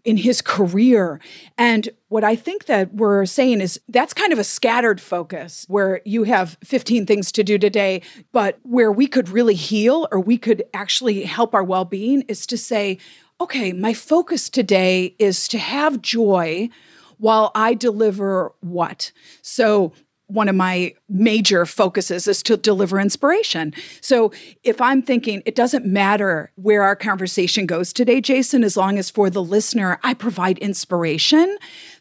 in 0.02 0.16
his 0.16 0.40
career. 0.40 1.20
And 1.58 1.90
what 2.08 2.24
I 2.24 2.34
think 2.34 2.64
that 2.64 2.94
we're 2.94 3.26
saying 3.26 3.60
is 3.60 3.78
that's 3.86 4.14
kind 4.14 4.32
of 4.32 4.38
a 4.38 4.44
scattered 4.44 4.98
focus 4.98 5.66
where 5.68 6.00
you 6.06 6.22
have 6.22 6.56
15 6.64 7.04
things 7.04 7.30
to 7.32 7.44
do 7.44 7.58
today, 7.58 8.00
but 8.32 8.58
where 8.62 8.90
we 8.90 9.06
could 9.06 9.28
really 9.28 9.52
heal 9.52 10.08
or 10.10 10.18
we 10.18 10.38
could 10.38 10.64
actually 10.72 11.24
help 11.24 11.54
our 11.54 11.62
well 11.62 11.84
being 11.84 12.22
is 12.28 12.46
to 12.46 12.56
say, 12.56 12.96
okay, 13.42 13.74
my 13.74 13.92
focus 13.92 14.48
today 14.48 15.14
is 15.18 15.46
to 15.48 15.58
have 15.58 16.00
joy 16.00 16.70
while 17.18 17.52
I 17.54 17.74
deliver 17.74 18.54
what? 18.60 19.12
So 19.42 19.92
one 20.28 20.48
of 20.48 20.56
my 20.56 20.92
major 21.08 21.64
focuses 21.64 22.26
is 22.26 22.42
to 22.42 22.56
deliver 22.56 22.98
inspiration. 22.98 23.72
So 24.00 24.32
if 24.64 24.80
I'm 24.80 25.00
thinking 25.02 25.42
it 25.46 25.54
doesn't 25.54 25.86
matter 25.86 26.50
where 26.56 26.82
our 26.82 26.96
conversation 26.96 27.66
goes 27.66 27.92
today, 27.92 28.20
Jason, 28.20 28.64
as 28.64 28.76
long 28.76 28.98
as 28.98 29.08
for 29.08 29.30
the 29.30 29.42
listener 29.42 30.00
I 30.02 30.14
provide 30.14 30.58
inspiration, 30.58 31.56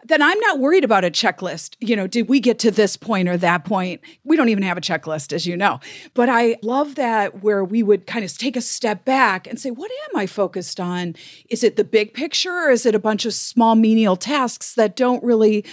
then 0.05 0.21
I'm 0.21 0.39
not 0.39 0.59
worried 0.59 0.83
about 0.83 1.03
a 1.03 1.11
checklist. 1.11 1.75
You 1.79 1.95
know, 1.95 2.07
did 2.07 2.27
we 2.27 2.39
get 2.39 2.59
to 2.59 2.71
this 2.71 2.97
point 2.97 3.29
or 3.29 3.37
that 3.37 3.65
point? 3.65 4.01
We 4.23 4.35
don't 4.35 4.49
even 4.49 4.63
have 4.63 4.77
a 4.77 4.81
checklist, 4.81 5.31
as 5.33 5.45
you 5.45 5.55
know. 5.55 5.79
But 6.13 6.29
I 6.29 6.57
love 6.63 6.95
that 6.95 7.43
where 7.43 7.63
we 7.63 7.83
would 7.83 8.07
kind 8.07 8.25
of 8.25 8.35
take 8.37 8.55
a 8.55 8.61
step 8.61 9.05
back 9.05 9.47
and 9.47 9.59
say, 9.59 9.71
what 9.71 9.91
am 10.09 10.19
I 10.19 10.25
focused 10.25 10.79
on? 10.79 11.15
Is 11.49 11.63
it 11.63 11.75
the 11.75 11.83
big 11.83 12.13
picture 12.13 12.51
or 12.51 12.71
is 12.71 12.85
it 12.85 12.95
a 12.95 12.99
bunch 12.99 13.25
of 13.25 13.33
small 13.33 13.75
menial 13.75 14.15
tasks 14.15 14.73
that 14.75 14.95
don't 14.95 15.23
really 15.23 15.65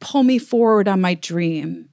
pull 0.00 0.22
me 0.22 0.38
forward 0.38 0.88
on 0.88 1.00
my 1.00 1.14
dream. 1.14 1.88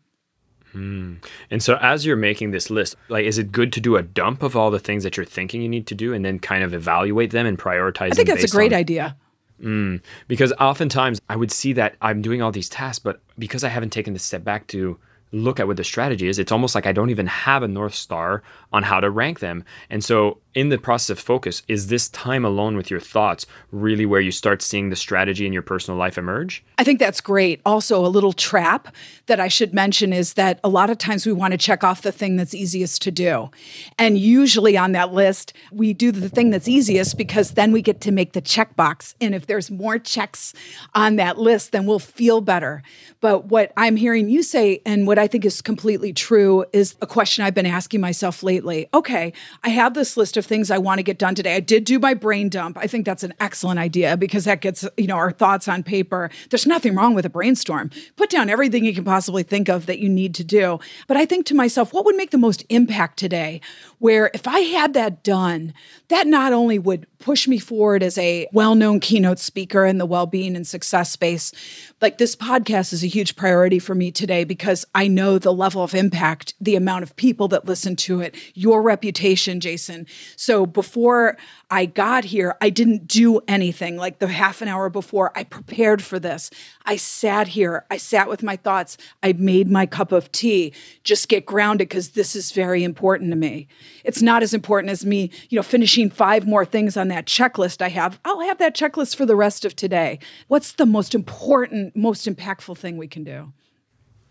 Mm. 0.74 1.24
And 1.50 1.64
so, 1.64 1.78
as 1.82 2.06
you're 2.06 2.16
making 2.16 2.52
this 2.52 2.70
list, 2.70 2.96
like, 3.10 3.26
is 3.26 3.38
it 3.38 3.52
good 3.52 3.74
to 3.74 3.82
do 3.82 3.96
a 3.96 4.04
dump 4.04 4.44
of 4.44 4.56
all 4.56 4.70
the 4.70 4.80
things 4.80 5.04
that 5.04 5.18
you're 5.18 5.26
thinking 5.26 5.62
you 5.62 5.70
need 5.70 5.88
to 5.88 5.96
do, 5.96 6.14
and 6.14 6.24
then 6.24 6.40
kind 6.40 6.64
of 6.64 6.74
evaluate 6.74 7.32
them 7.32 7.46
and 7.46 7.58
prioritize? 7.58 8.12
I 8.12 8.16
think 8.16 8.28
that's 8.28 8.44
a 8.44 8.48
great 8.48 8.74
on- 8.74 8.80
idea. 8.80 9.18
Mm. 9.62 10.02
Because 10.28 10.54
oftentimes 10.60 11.20
I 11.30 11.36
would 11.36 11.52
see 11.52 11.74
that 11.74 11.96
I'm 12.02 12.22
doing 12.22 12.42
all 12.42 12.52
these 12.52 12.70
tasks, 12.70 13.00
but 13.00 13.22
because 13.40 13.64
I 13.64 13.70
haven't 13.70 13.90
taken 13.90 14.14
the 14.14 14.20
step 14.20 14.44
back 14.44 14.68
to 14.68 15.00
look 15.32 15.60
at 15.60 15.68
what 15.68 15.78
the 15.78 15.84
strategy 15.84 16.28
is, 16.28 16.40
it's 16.40 16.52
almost 16.52 16.76
like 16.76 16.86
I 16.86 16.92
don't 16.92 17.10
even 17.10 17.28
have 17.28 17.64
a 17.64 17.68
North 17.68 17.96
Star 17.96 18.44
on 18.72 18.84
how 18.84 19.00
to 19.00 19.10
rank 19.10 19.40
them. 19.40 19.64
And 19.90 20.04
so, 20.04 20.40
in 20.54 20.70
the 20.70 20.78
process 20.80 21.12
of 21.12 21.20
focus, 21.20 21.62
is 21.68 21.88
this 21.88 22.10
time 22.10 22.44
alone 22.44 22.76
with 22.76 22.90
your 22.90 23.00
thoughts 23.00 23.46
really 23.72 24.08
where 24.08 24.20
you 24.20 24.32
start 24.32 24.64
seeing 24.64 24.90
the 24.90 24.96
strategy 24.96 25.46
in 25.46 25.54
your 25.54 25.62
personal 25.62 26.00
life 26.00 26.18
emerge? 26.18 26.64
I 26.80 26.84
think 26.84 27.00
that's 27.00 27.22
great. 27.22 27.62
Also, 27.64 28.04
a 28.04 28.08
little 28.08 28.34
trap 28.34 28.88
that 29.28 29.40
I 29.40 29.50
should 29.50 29.72
mention 29.72 30.14
is 30.14 30.34
that 30.34 30.60
a 30.64 30.70
lot 30.70 30.90
of 30.90 30.98
times 30.98 31.28
we 31.28 31.34
want 31.34 31.52
to 31.52 31.60
check 31.60 31.84
off 31.84 32.02
the 32.02 32.12
thing 32.12 32.38
that's 32.38 32.56
easiest 32.56 33.04
to 33.04 33.12
do. 33.12 33.52
And 34.00 34.18
usually 34.18 34.76
on 34.78 34.94
that 34.94 35.14
list, 35.14 35.54
we 35.72 35.94
do 35.94 36.12
the 36.12 36.30
thing 36.30 36.50
that's 36.50 36.68
easiest 36.68 37.18
because 37.18 37.52
then 37.52 37.72
we 37.72 37.84
get 37.84 38.02
to 38.02 38.12
make 38.12 38.34
the 38.34 38.42
checkbox. 38.42 39.14
And 39.22 39.36
if 39.36 39.46
there's 39.46 39.70
more 39.70 40.00
checks 40.00 40.54
on 40.96 41.18
that 41.18 41.38
list, 41.38 41.72
then 41.72 41.86
we'll 41.86 42.00
feel 42.00 42.42
better. 42.42 42.82
But 43.22 43.46
what 43.46 43.74
I'm 43.78 43.96
hearing 43.96 44.30
you 44.30 44.42
say, 44.42 44.82
and 44.86 45.06
what 45.06 45.17
what 45.18 45.24
I 45.24 45.28
think 45.28 45.46
is 45.46 45.64
completely 45.64 46.14
true 46.14 46.64
is 46.74 46.96
a 47.02 47.08
question 47.08 47.44
I've 47.44 47.56
been 47.56 47.66
asking 47.66 48.02
myself 48.02 48.44
lately. 48.44 48.88
Okay, 48.94 49.34
I 49.64 49.70
have 49.70 49.96
this 49.96 50.16
list 50.16 50.38
of 50.38 50.46
things 50.46 50.70
I 50.70 50.78
want 50.78 51.00
to 51.00 51.04
get 51.04 51.18
done 51.18 51.34
today. 51.34 51.56
I 51.56 51.60
did 51.60 51.86
do 51.86 51.98
my 51.98 52.14
brain 52.14 52.50
dump. 52.50 52.78
I 52.78 52.86
think 52.86 53.04
that's 53.04 53.24
an 53.24 53.34
excellent 53.40 53.80
idea 53.80 54.16
because 54.16 54.46
that 54.46 54.62
gets, 54.62 54.88
you 54.96 55.08
know, 55.08 55.16
our 55.16 55.32
thoughts 55.32 55.68
on 55.68 55.82
paper. 55.82 56.30
There's 56.52 56.68
nothing 56.68 56.94
wrong 56.94 57.16
with 57.16 57.26
a 57.26 57.32
brainstorm. 57.32 57.90
Put 58.16 58.30
down 58.30 58.48
everything 58.48 58.86
you 58.86 58.94
can 58.94 59.06
possibly 59.06 59.42
think 59.42 59.70
of 59.70 59.88
that 59.88 59.98
you 59.98 60.08
need 60.08 60.36
to 60.36 60.44
do. 60.44 60.78
But 61.08 61.18
I 61.18 61.26
think 61.26 61.48
to 61.48 61.56
myself, 61.56 61.94
what 61.94 62.06
would 62.06 62.16
make 62.16 62.30
the 62.30 62.38
most 62.38 62.64
impact 62.70 63.18
today? 63.18 63.60
Where 64.00 64.30
if 64.34 64.48
I 64.48 64.60
had 64.60 64.94
that 64.94 65.24
done, 65.24 65.74
that 66.10 66.28
not 66.28 66.54
only 66.54 66.78
would 66.78 67.08
push 67.18 67.48
me 67.48 67.58
forward 67.58 68.04
as 68.04 68.16
a 68.20 68.48
well-known 68.54 69.00
keynote 69.00 69.40
speaker 69.40 69.86
in 69.86 69.98
the 69.98 70.06
well-being 70.06 70.56
and 70.56 70.68
success 70.68 71.12
space, 71.12 71.52
like 72.00 72.20
this 72.20 72.36
podcast 72.36 72.94
is 72.94 73.04
a 73.04 73.08
huge 73.08 73.36
priority 73.36 73.80
for 73.80 73.96
me 73.96 74.12
today 74.12 74.44
because 74.44 74.86
I 74.94 75.08
know 75.08 75.40
the 75.40 75.54
level 75.54 75.84
of 75.84 75.96
impact, 75.96 76.54
the 76.62 76.76
amount 76.76 77.04
of 77.04 77.16
people 77.16 77.48
that 77.48 77.66
listen 77.66 77.96
to 77.98 78.22
it, 78.22 78.36
your 78.54 78.84
reputation, 78.84 79.60
Jason. 79.60 80.06
So 80.36 80.68
before 80.68 81.38
I 81.70 81.86
got 81.86 82.24
here, 82.24 82.56
I 82.62 82.70
didn't 82.70 83.08
do 83.08 83.42
anything. 83.48 83.98
Like 83.98 84.20
the 84.20 84.28
half 84.28 84.62
an 84.62 84.70
hour 84.70 84.90
before, 84.90 85.34
I 85.36 85.44
prepared 85.44 86.02
for 86.02 86.18
this. 86.18 86.50
I 86.86 86.96
sat 86.96 87.50
here, 87.50 87.86
I 87.92 87.98
sat 87.98 88.30
with 88.30 88.42
my 88.42 88.56
thoughts, 88.56 88.98
I 89.22 89.34
made 89.34 89.70
my 89.70 89.86
cup 89.86 90.14
of 90.14 90.32
tea, 90.32 90.74
just 91.04 91.28
get 91.28 91.46
grounded 91.46 91.90
because 91.90 92.12
this 92.12 92.38
is 92.38 92.54
very 92.54 92.86
important 92.86 93.32
to 93.32 93.36
me. 93.36 93.68
It's 94.06 94.22
not 94.22 94.44
as 94.44 94.54
important 94.54 94.92
as 94.92 95.06
me, 95.06 95.30
you 95.50 95.58
know, 95.58 95.64
finishing 95.64 96.10
five 96.10 96.48
more 96.48 96.64
things 96.64 96.96
on 96.96 97.10
that 97.10 97.26
checklist 97.26 97.82
I 97.82 97.90
have. 97.90 98.18
I'll 98.24 98.40
have 98.42 98.60
that 98.60 98.76
checklist 98.76 99.18
for 99.18 99.26
the 99.26 99.36
rest 99.36 99.66
of 99.66 99.76
today. 99.76 100.20
What's 100.48 100.72
the 100.72 100.86
most 100.86 101.14
important, 101.14 101.98
most 101.98 102.28
impactful 102.28 102.78
thing 102.78 102.96
we 102.96 103.08
can 103.08 103.26
do? 103.26 103.52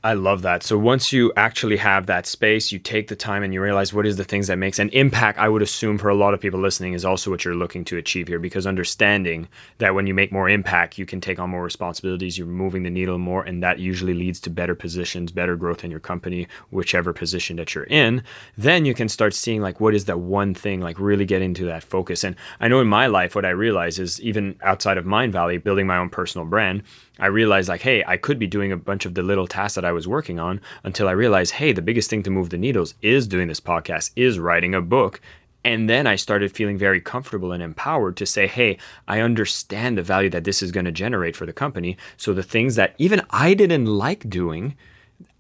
I 0.07 0.13
love 0.13 0.43
that. 0.43 0.63
So 0.63 0.79
once 0.79 1.13
you 1.13 1.33
actually 1.37 1.79
have 1.79 2.07
that 2.07 2.27
space, 2.27 2.71
you 2.71 2.79
take 2.79 3.09
the 3.09 3.17
time 3.17 3.43
and 3.43 3.53
you 3.53 3.61
realize 3.61 3.93
what 3.93 4.07
is 4.07 4.17
the 4.17 4.23
things 4.23 4.47
that 4.47 4.57
makes 4.57 4.79
an 4.79 4.89
impact. 4.91 5.37
I 5.37 5.49
would 5.49 5.63
assume 5.63 5.99
for 5.99 6.09
a 6.09 6.15
lot 6.15 6.33
of 6.33 6.39
people 6.39 6.61
listening 6.61 6.93
is 6.93 7.05
also 7.05 7.29
what 7.29 7.45
you're 7.45 7.57
looking 7.57 7.85
to 7.87 7.97
achieve 7.97 8.29
here 8.29 8.39
because 8.39 8.69
understanding 8.69 9.49
that 9.79 9.97
when 9.97 10.07
you 10.07 10.15
make 10.15 10.31
more 10.31 10.49
impact, 10.49 10.97
you 10.97 11.07
can 11.07 11.21
take 11.21 11.41
on 11.41 11.51
more 11.51 11.65
responsibilities, 11.65 12.39
you're 12.39 12.47
moving 12.47 12.85
the 12.85 12.91
needle 12.91 13.19
more 13.19 13.43
and 13.43 13.65
that 13.65 13.81
usually 13.81 14.15
leads 14.15 14.39
to 14.43 14.49
better 14.49 14.77
positions, 14.77 15.33
better 15.33 15.57
growth 15.57 15.83
in 15.83 15.91
your 15.91 15.99
company, 15.99 16.47
whichever 16.71 17.13
position 17.13 17.57
that 17.57 17.75
you're 17.75 17.83
in. 17.83 18.23
Then 18.57 18.85
you 18.85 18.95
can 18.95 19.09
start 19.09 19.35
seeing 19.35 19.61
like 19.61 19.81
what 19.81 19.93
is 19.93 20.05
that 20.05 20.21
one 20.21 20.55
thing, 20.55 20.81
like 20.81 21.01
really 21.01 21.25
get 21.25 21.43
into 21.43 21.65
that 21.65 21.83
focus. 21.83 22.23
And 22.23 22.37
I 22.61 22.69
know 22.69 22.79
in 22.79 22.87
my 22.87 23.09
life 23.09 23.35
what 23.35 23.45
I 23.45 23.51
realize 23.51 23.99
is 23.99 24.21
even 24.21 24.55
outside 24.63 24.99
of 24.99 25.05
Mindvalley, 25.05 25.61
building 25.61 25.89
my 25.89 25.97
own 25.97 26.11
personal 26.11 26.47
brand, 26.47 26.85
I 27.19 27.27
realized 27.27 27.69
like, 27.69 27.81
hey, 27.81 28.05
I 28.07 28.17
could 28.17 28.39
be 28.39 28.47
doing 28.47 28.73
a 28.73 28.77
bunch 28.77 29.07
of 29.07 29.15
the 29.15 29.23
little 29.23 29.47
tasks 29.47 29.75
that 29.75 29.85
I 29.85 29.93
was 29.93 30.07
working 30.07 30.39
on 30.39 30.61
until 30.85 31.09
I 31.09 31.13
realized, 31.13 31.55
hey, 31.55 31.73
the 31.73 31.83
biggest 31.83 32.11
thing 32.11 32.23
to 32.25 32.31
move 32.31 32.51
the 32.51 32.59
needles 32.59 32.95
is 33.03 33.27
doing 33.27 33.49
this 33.49 33.61
podcast, 33.61 34.11
is 34.17 34.39
writing 34.39 34.75
a 34.75 34.83
book. 34.83 35.21
And 35.65 35.91
then 35.91 36.07
I 36.07 36.15
started 36.15 36.53
feeling 36.53 36.79
very 36.79 37.01
comfortable 37.01 37.53
and 37.53 37.63
empowered 37.63 38.17
to 38.19 38.27
say, 38.27 38.47
hey, 38.47 38.79
I 39.09 39.21
understand 39.21 39.99
the 39.99 40.03
value 40.03 40.31
that 40.31 40.45
this 40.45 40.63
is 40.63 40.71
going 40.71 40.87
to 40.87 40.93
generate 40.93 41.35
for 41.35 41.47
the 41.47 41.53
company. 41.53 41.97
So 42.17 42.33
the 42.33 42.43
things 42.43 42.77
that 42.77 42.95
even 42.99 43.23
I 43.31 43.55
didn't 43.55 43.87
like 43.87 44.31
doing, 44.31 44.77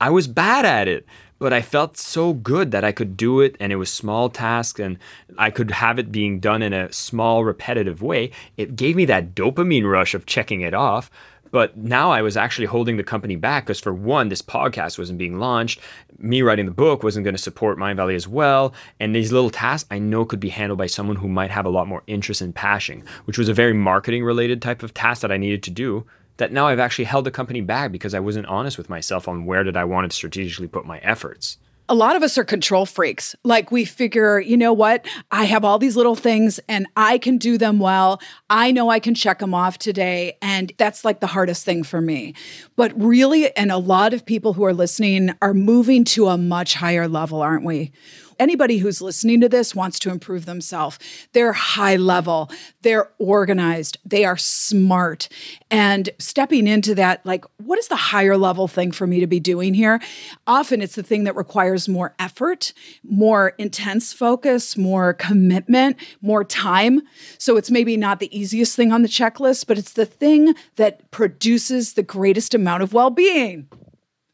I 0.00 0.10
was 0.10 0.26
bad 0.26 0.64
at 0.64 0.88
it 0.88 1.06
but 1.38 1.52
I 1.52 1.62
felt 1.62 1.96
so 1.96 2.32
good 2.32 2.70
that 2.70 2.84
I 2.84 2.92
could 2.92 3.16
do 3.16 3.40
it 3.40 3.56
and 3.60 3.72
it 3.72 3.76
was 3.76 3.90
small 3.90 4.30
tasks 4.30 4.80
and 4.80 4.98
I 5.36 5.50
could 5.50 5.70
have 5.70 5.98
it 5.98 6.12
being 6.12 6.40
done 6.40 6.62
in 6.62 6.72
a 6.72 6.92
small 6.92 7.44
repetitive 7.44 8.02
way. 8.02 8.30
It 8.56 8.76
gave 8.76 8.96
me 8.96 9.04
that 9.06 9.34
dopamine 9.34 9.90
rush 9.90 10.14
of 10.14 10.26
checking 10.26 10.62
it 10.62 10.74
off, 10.74 11.10
but 11.56 11.74
now 11.74 12.10
I 12.10 12.20
was 12.20 12.36
actually 12.36 12.66
holding 12.66 12.98
the 12.98 13.02
company 13.02 13.34
back 13.34 13.64
because, 13.64 13.80
for 13.80 13.94
one, 13.94 14.28
this 14.28 14.42
podcast 14.42 14.98
wasn't 14.98 15.18
being 15.18 15.38
launched. 15.38 15.80
Me 16.18 16.42
writing 16.42 16.66
the 16.66 16.70
book 16.70 17.02
wasn't 17.02 17.24
going 17.24 17.34
to 17.34 17.40
support 17.40 17.78
Mindvalley 17.78 18.14
as 18.14 18.28
well. 18.28 18.74
And 19.00 19.16
these 19.16 19.32
little 19.32 19.48
tasks 19.48 19.88
I 19.90 19.98
know 19.98 20.26
could 20.26 20.38
be 20.38 20.50
handled 20.50 20.76
by 20.76 20.86
someone 20.86 21.16
who 21.16 21.28
might 21.28 21.50
have 21.50 21.64
a 21.64 21.70
lot 21.70 21.88
more 21.88 22.02
interest 22.06 22.42
and 22.42 22.54
passion, 22.54 23.04
which 23.24 23.38
was 23.38 23.48
a 23.48 23.54
very 23.54 23.72
marketing 23.72 24.22
related 24.22 24.60
type 24.60 24.82
of 24.82 24.92
task 24.92 25.22
that 25.22 25.32
I 25.32 25.38
needed 25.38 25.62
to 25.62 25.70
do. 25.70 26.04
That 26.36 26.52
now 26.52 26.66
I've 26.66 26.78
actually 26.78 27.06
held 27.06 27.24
the 27.24 27.30
company 27.30 27.62
back 27.62 27.90
because 27.90 28.12
I 28.12 28.20
wasn't 28.20 28.48
honest 28.48 28.76
with 28.76 28.90
myself 28.90 29.26
on 29.26 29.46
where 29.46 29.64
did 29.64 29.78
I 29.78 29.84
want 29.84 30.10
to 30.10 30.14
strategically 30.14 30.68
put 30.68 30.84
my 30.84 30.98
efforts 30.98 31.56
a 31.88 31.94
lot 31.94 32.16
of 32.16 32.22
us 32.22 32.36
are 32.36 32.44
control 32.44 32.86
freaks. 32.86 33.36
Like 33.44 33.70
we 33.70 33.84
figure, 33.84 34.40
you 34.40 34.56
know 34.56 34.72
what? 34.72 35.06
I 35.30 35.44
have 35.44 35.64
all 35.64 35.78
these 35.78 35.96
little 35.96 36.16
things 36.16 36.58
and 36.68 36.86
I 36.96 37.18
can 37.18 37.38
do 37.38 37.58
them 37.58 37.78
well. 37.78 38.20
I 38.50 38.72
know 38.72 38.88
I 38.88 38.98
can 38.98 39.14
check 39.14 39.38
them 39.38 39.54
off 39.54 39.78
today. 39.78 40.36
And 40.42 40.72
that's 40.78 41.04
like 41.04 41.20
the 41.20 41.26
hardest 41.26 41.64
thing 41.64 41.82
for 41.84 42.00
me. 42.00 42.34
But 42.74 42.92
really, 43.00 43.54
and 43.56 43.70
a 43.70 43.78
lot 43.78 44.14
of 44.14 44.26
people 44.26 44.52
who 44.52 44.64
are 44.64 44.74
listening 44.74 45.30
are 45.42 45.54
moving 45.54 46.04
to 46.04 46.28
a 46.28 46.38
much 46.38 46.74
higher 46.74 47.08
level, 47.08 47.42
aren't 47.42 47.64
we? 47.64 47.92
Anybody 48.38 48.78
who's 48.78 49.02
listening 49.02 49.40
to 49.40 49.48
this 49.48 49.74
wants 49.74 49.98
to 50.00 50.10
improve 50.10 50.46
themselves. 50.46 50.98
They're 51.32 51.52
high 51.52 51.96
level, 51.96 52.50
they're 52.82 53.10
organized, 53.18 53.98
they 54.04 54.24
are 54.24 54.36
smart. 54.36 55.28
And 55.70 56.10
stepping 56.18 56.66
into 56.66 56.94
that, 56.94 57.24
like, 57.26 57.44
what 57.58 57.78
is 57.78 57.88
the 57.88 57.96
higher 57.96 58.36
level 58.36 58.68
thing 58.68 58.92
for 58.92 59.06
me 59.06 59.20
to 59.20 59.26
be 59.26 59.40
doing 59.40 59.74
here? 59.74 60.00
Often 60.46 60.82
it's 60.82 60.94
the 60.94 61.02
thing 61.02 61.24
that 61.24 61.36
requires 61.36 61.88
more 61.88 62.14
effort, 62.18 62.72
more 63.02 63.50
intense 63.58 64.12
focus, 64.12 64.76
more 64.76 65.14
commitment, 65.14 65.96
more 66.20 66.44
time. 66.44 67.02
So 67.38 67.56
it's 67.56 67.70
maybe 67.70 67.96
not 67.96 68.20
the 68.20 68.36
easiest 68.36 68.76
thing 68.76 68.92
on 68.92 69.02
the 69.02 69.08
checklist, 69.08 69.66
but 69.66 69.78
it's 69.78 69.92
the 69.92 70.06
thing 70.06 70.54
that 70.76 71.10
produces 71.10 71.94
the 71.94 72.02
greatest 72.02 72.54
amount 72.54 72.82
of 72.82 72.92
well 72.92 73.10
being. 73.10 73.68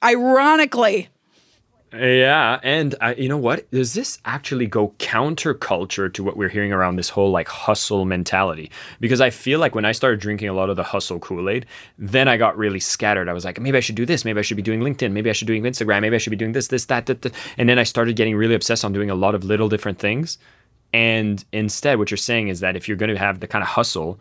Ironically, 0.03 1.09
yeah, 1.95 2.59
and 2.63 2.95
you 3.19 3.29
know 3.29 3.37
what? 3.37 3.71
Does 3.71 3.93
this 3.93 4.19
actually 4.25 4.67
go 4.67 4.95
counterculture 4.99 6.13
to 6.15 6.25
what 6.25 6.37
we're 6.37 6.49
hearing 6.49 6.73
around 6.73 6.97
this 6.97 7.11
whole 7.11 7.31
like 7.31 7.49
hustle 7.49 8.05
mentality? 8.05 8.71
Because 9.01 9.21
I 9.21 9.31
feel 9.31 9.59
like 9.59 9.75
when 9.75 9.85
I 9.85 9.93
started 9.93 10.21
drinking 10.21 10.49
a 10.49 10.55
lot 10.55 10.71
of 10.71 10.77
the 10.77 10.83
hustle 10.83 11.19
Kool 11.19 11.51
Aid, 11.51 11.67
then 11.99 12.29
I 12.29 12.37
got 12.37 12.57
really 12.57 12.81
scattered. 12.81 13.29
I 13.29 13.33
was 13.33 13.45
like, 13.45 13.61
maybe 13.61 13.77
I 13.77 13.81
should 13.81 13.95
do 13.95 14.07
this. 14.07 14.25
Maybe 14.25 14.39
I 14.39 14.43
should 14.43 14.57
be 14.57 14.63
doing 14.63 14.81
LinkedIn. 14.81 15.13
Maybe 15.13 15.29
I 15.29 15.35
should 15.35 15.47
be 15.47 15.59
doing 15.59 15.71
Instagram. 15.71 16.01
Maybe 16.01 16.17
I 16.17 16.19
should 16.19 16.31
be 16.31 16.37
doing 16.37 16.53
this, 16.53 16.69
this, 16.69 16.87
that, 16.87 17.07
that, 17.07 17.23
that. 17.23 17.35
And 17.59 17.69
then 17.69 17.79
I 17.79 17.85
started 17.85 18.17
getting 18.17 18.37
really 18.37 18.55
obsessed 18.55 18.85
on 18.85 18.93
doing 18.93 19.11
a 19.11 19.15
lot 19.15 19.35
of 19.35 19.45
little 19.45 19.69
different 19.69 19.99
things. 19.99 20.39
And 20.95 21.45
instead, 21.53 21.99
what 21.99 22.11
you're 22.11 22.19
saying 22.19 22.49
is 22.49 22.61
that 22.61 22.77
if 22.77 22.89
you're 22.89 22.97
going 22.97 23.13
to 23.13 23.19
have 23.19 23.41
the 23.41 23.47
kind 23.47 23.63
of 23.63 23.69
hustle 23.69 24.19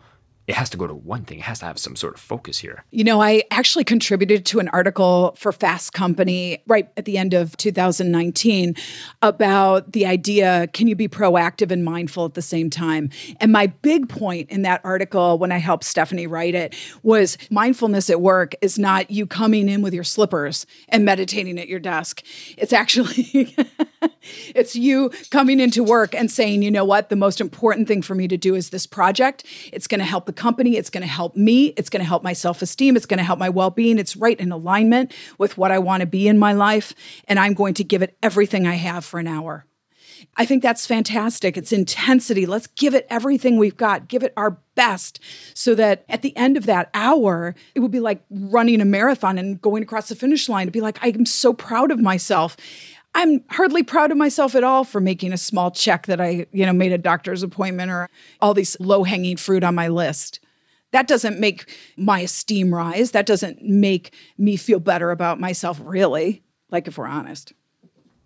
it 0.48 0.56
has 0.56 0.68
to 0.70 0.76
go 0.76 0.88
to 0.88 0.94
one 0.94 1.24
thing. 1.24 1.38
It 1.38 1.44
has 1.44 1.60
to 1.60 1.66
have 1.66 1.78
some 1.78 1.94
sort 1.94 2.14
of 2.14 2.20
focus 2.20 2.58
here. 2.58 2.84
You 2.90 3.04
know, 3.04 3.22
I 3.22 3.44
actually 3.52 3.84
contributed 3.84 4.44
to 4.46 4.58
an 4.58 4.68
article 4.70 5.34
for 5.38 5.52
Fast 5.52 5.92
Company 5.92 6.62
right 6.66 6.88
at 6.96 7.04
the 7.04 7.16
end 7.16 7.32
of 7.32 7.56
2019 7.58 8.74
about 9.22 9.92
the 9.92 10.04
idea 10.04 10.68
can 10.72 10.88
you 10.88 10.96
be 10.96 11.06
proactive 11.06 11.70
and 11.70 11.84
mindful 11.84 12.24
at 12.24 12.34
the 12.34 12.42
same 12.42 12.70
time? 12.70 13.10
And 13.40 13.52
my 13.52 13.68
big 13.68 14.08
point 14.08 14.50
in 14.50 14.62
that 14.62 14.80
article, 14.82 15.38
when 15.38 15.52
I 15.52 15.58
helped 15.58 15.84
Stephanie 15.84 16.26
write 16.26 16.56
it, 16.56 16.74
was 17.04 17.38
mindfulness 17.50 18.10
at 18.10 18.20
work 18.20 18.54
is 18.60 18.78
not 18.78 19.12
you 19.12 19.26
coming 19.26 19.68
in 19.68 19.80
with 19.80 19.94
your 19.94 20.04
slippers 20.04 20.66
and 20.88 21.04
meditating 21.04 21.58
at 21.60 21.68
your 21.68 21.80
desk. 21.80 22.22
It's 22.58 22.72
actually, 22.72 23.54
it's 24.54 24.74
you 24.74 25.10
coming 25.30 25.60
into 25.60 25.84
work 25.84 26.16
and 26.16 26.28
saying, 26.28 26.62
you 26.62 26.70
know 26.70 26.84
what, 26.84 27.10
the 27.10 27.16
most 27.16 27.40
important 27.40 27.86
thing 27.86 28.02
for 28.02 28.16
me 28.16 28.26
to 28.26 28.36
do 28.36 28.56
is 28.56 28.70
this 28.70 28.86
project. 28.86 29.44
It's 29.72 29.86
going 29.86 30.00
to 30.00 30.04
help 30.04 30.28
the 30.34 30.40
company. 30.40 30.76
It's 30.76 30.90
going 30.90 31.02
to 31.02 31.08
help 31.08 31.36
me. 31.36 31.66
It's 31.76 31.90
going 31.90 32.00
to 32.00 32.08
help 32.08 32.22
my 32.22 32.32
self 32.32 32.62
esteem. 32.62 32.96
It's 32.96 33.06
going 33.06 33.18
to 33.18 33.24
help 33.24 33.38
my 33.38 33.48
well 33.48 33.70
being. 33.70 33.98
It's 33.98 34.16
right 34.16 34.38
in 34.38 34.52
alignment 34.52 35.12
with 35.38 35.58
what 35.58 35.70
I 35.70 35.78
want 35.78 36.00
to 36.00 36.06
be 36.06 36.28
in 36.28 36.38
my 36.38 36.52
life. 36.52 36.94
And 37.28 37.38
I'm 37.38 37.54
going 37.54 37.74
to 37.74 37.84
give 37.84 38.02
it 38.02 38.16
everything 38.22 38.66
I 38.66 38.74
have 38.74 39.04
for 39.04 39.20
an 39.20 39.26
hour. 39.26 39.66
I 40.36 40.46
think 40.46 40.62
that's 40.62 40.86
fantastic. 40.86 41.56
It's 41.56 41.72
intensity. 41.72 42.46
Let's 42.46 42.66
give 42.68 42.94
it 42.94 43.06
everything 43.10 43.58
we've 43.58 43.76
got, 43.76 44.08
give 44.08 44.22
it 44.22 44.32
our 44.36 44.58
best 44.74 45.20
so 45.54 45.74
that 45.74 46.04
at 46.08 46.22
the 46.22 46.34
end 46.36 46.56
of 46.56 46.66
that 46.66 46.90
hour, 46.94 47.54
it 47.74 47.80
would 47.80 47.90
be 47.90 48.00
like 48.00 48.22
running 48.30 48.80
a 48.80 48.84
marathon 48.84 49.36
and 49.36 49.60
going 49.60 49.82
across 49.82 50.08
the 50.08 50.14
finish 50.14 50.48
line 50.48 50.66
to 50.66 50.70
be 50.70 50.80
like, 50.80 50.98
I'm 51.02 51.26
so 51.26 51.52
proud 51.52 51.90
of 51.90 51.98
myself. 51.98 52.56
I'm 53.14 53.44
hardly 53.50 53.82
proud 53.82 54.10
of 54.10 54.16
myself 54.16 54.54
at 54.54 54.64
all 54.64 54.84
for 54.84 55.00
making 55.00 55.32
a 55.32 55.38
small 55.38 55.70
check 55.70 56.06
that 56.06 56.20
I, 56.20 56.46
you 56.52 56.64
know, 56.64 56.72
made 56.72 56.92
a 56.92 56.98
doctor's 56.98 57.42
appointment 57.42 57.90
or 57.90 58.08
all 58.40 58.54
these 58.54 58.78
low-hanging 58.80 59.36
fruit 59.36 59.62
on 59.64 59.74
my 59.74 59.88
list. 59.88 60.40
That 60.92 61.08
doesn't 61.08 61.38
make 61.38 61.74
my 61.96 62.20
esteem 62.20 62.74
rise. 62.74 63.10
That 63.10 63.26
doesn't 63.26 63.62
make 63.62 64.14
me 64.38 64.56
feel 64.56 64.80
better 64.80 65.10
about 65.10 65.40
myself 65.40 65.80
really, 65.82 66.42
like 66.70 66.88
if 66.88 66.96
we're 66.98 67.06
honest. 67.06 67.52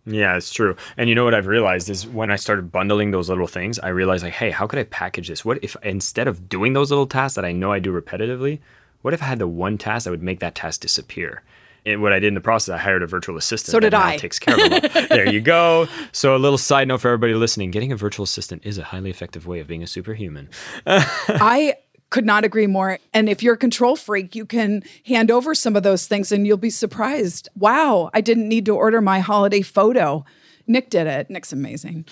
Yeah, 0.04 0.36
it's 0.36 0.52
true. 0.52 0.76
And 0.96 1.08
you 1.08 1.16
know 1.16 1.24
what 1.24 1.34
I've 1.34 1.48
realized 1.48 1.90
is 1.90 2.06
when 2.06 2.30
I 2.30 2.36
started 2.36 2.70
bundling 2.70 3.10
those 3.10 3.28
little 3.28 3.48
things, 3.48 3.80
I 3.80 3.88
realized 3.88 4.22
like, 4.22 4.34
hey, 4.34 4.50
how 4.50 4.68
could 4.68 4.78
I 4.78 4.84
package 4.84 5.28
this? 5.28 5.44
What 5.44 5.58
if 5.62 5.76
instead 5.82 6.28
of 6.28 6.48
doing 6.48 6.74
those 6.74 6.90
little 6.90 7.08
tasks 7.08 7.34
that 7.34 7.44
I 7.44 7.50
know 7.50 7.72
I 7.72 7.80
do 7.80 7.92
repetitively, 7.92 8.60
what 9.02 9.14
if 9.14 9.22
I 9.22 9.26
had 9.26 9.40
the 9.40 9.48
one 9.48 9.78
task 9.78 10.04
that 10.04 10.12
would 10.12 10.22
make 10.22 10.38
that 10.40 10.54
task 10.54 10.80
disappear? 10.80 11.42
And 11.86 12.02
what 12.02 12.12
I 12.12 12.18
did 12.18 12.28
in 12.28 12.34
the 12.34 12.40
process, 12.40 12.74
I 12.74 12.78
hired 12.78 13.04
a 13.04 13.06
virtual 13.06 13.36
assistant. 13.36 13.70
So 13.70 13.78
did 13.78 13.94
I. 13.94 14.16
Takes 14.16 14.40
care 14.40 14.54
of 14.54 14.72
it. 14.72 14.92
there 15.08 15.30
you 15.30 15.40
go. 15.40 15.86
So 16.10 16.34
a 16.34 16.38
little 16.38 16.58
side 16.58 16.88
note 16.88 17.00
for 17.00 17.08
everybody 17.08 17.34
listening: 17.34 17.70
getting 17.70 17.92
a 17.92 17.96
virtual 17.96 18.24
assistant 18.24 18.66
is 18.66 18.76
a 18.76 18.84
highly 18.84 19.08
effective 19.08 19.46
way 19.46 19.60
of 19.60 19.68
being 19.68 19.84
a 19.84 19.86
superhuman. 19.86 20.50
I 20.86 21.76
Could 22.10 22.26
not 22.26 22.44
agree 22.44 22.66
more. 22.66 22.98
And 23.14 23.28
if 23.28 23.42
you're 23.42 23.54
a 23.54 23.58
control 23.58 23.96
freak, 23.96 24.34
you 24.34 24.46
can 24.46 24.82
hand 25.06 25.30
over 25.30 25.54
some 25.54 25.74
of 25.76 25.82
those 25.82 26.06
things 26.06 26.30
and 26.30 26.46
you'll 26.46 26.56
be 26.56 26.70
surprised. 26.70 27.48
Wow, 27.56 28.10
I 28.14 28.20
didn't 28.20 28.48
need 28.48 28.64
to 28.66 28.76
order 28.76 29.00
my 29.00 29.18
holiday 29.18 29.62
photo. 29.62 30.24
Nick 30.66 30.90
did 30.90 31.06
it. 31.06 31.30
Nick's 31.30 31.52
amazing. 31.52 32.04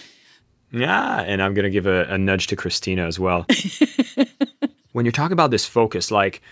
Yeah, 0.73 1.21
and 1.21 1.41
I'm 1.41 1.55
going 1.55 1.65
to 1.65 1.71
give 1.71 1.87
a, 1.87 2.05
a 2.05 2.19
nudge 2.19 2.49
to 2.49 2.57
Christina 2.57 3.07
as 3.07 3.21
well. 3.21 3.47
when 4.93 5.05
you're 5.05 5.13
talking 5.13 5.33
about 5.33 5.53
this 5.53 5.65
focus, 5.65 6.11
like 6.11 6.43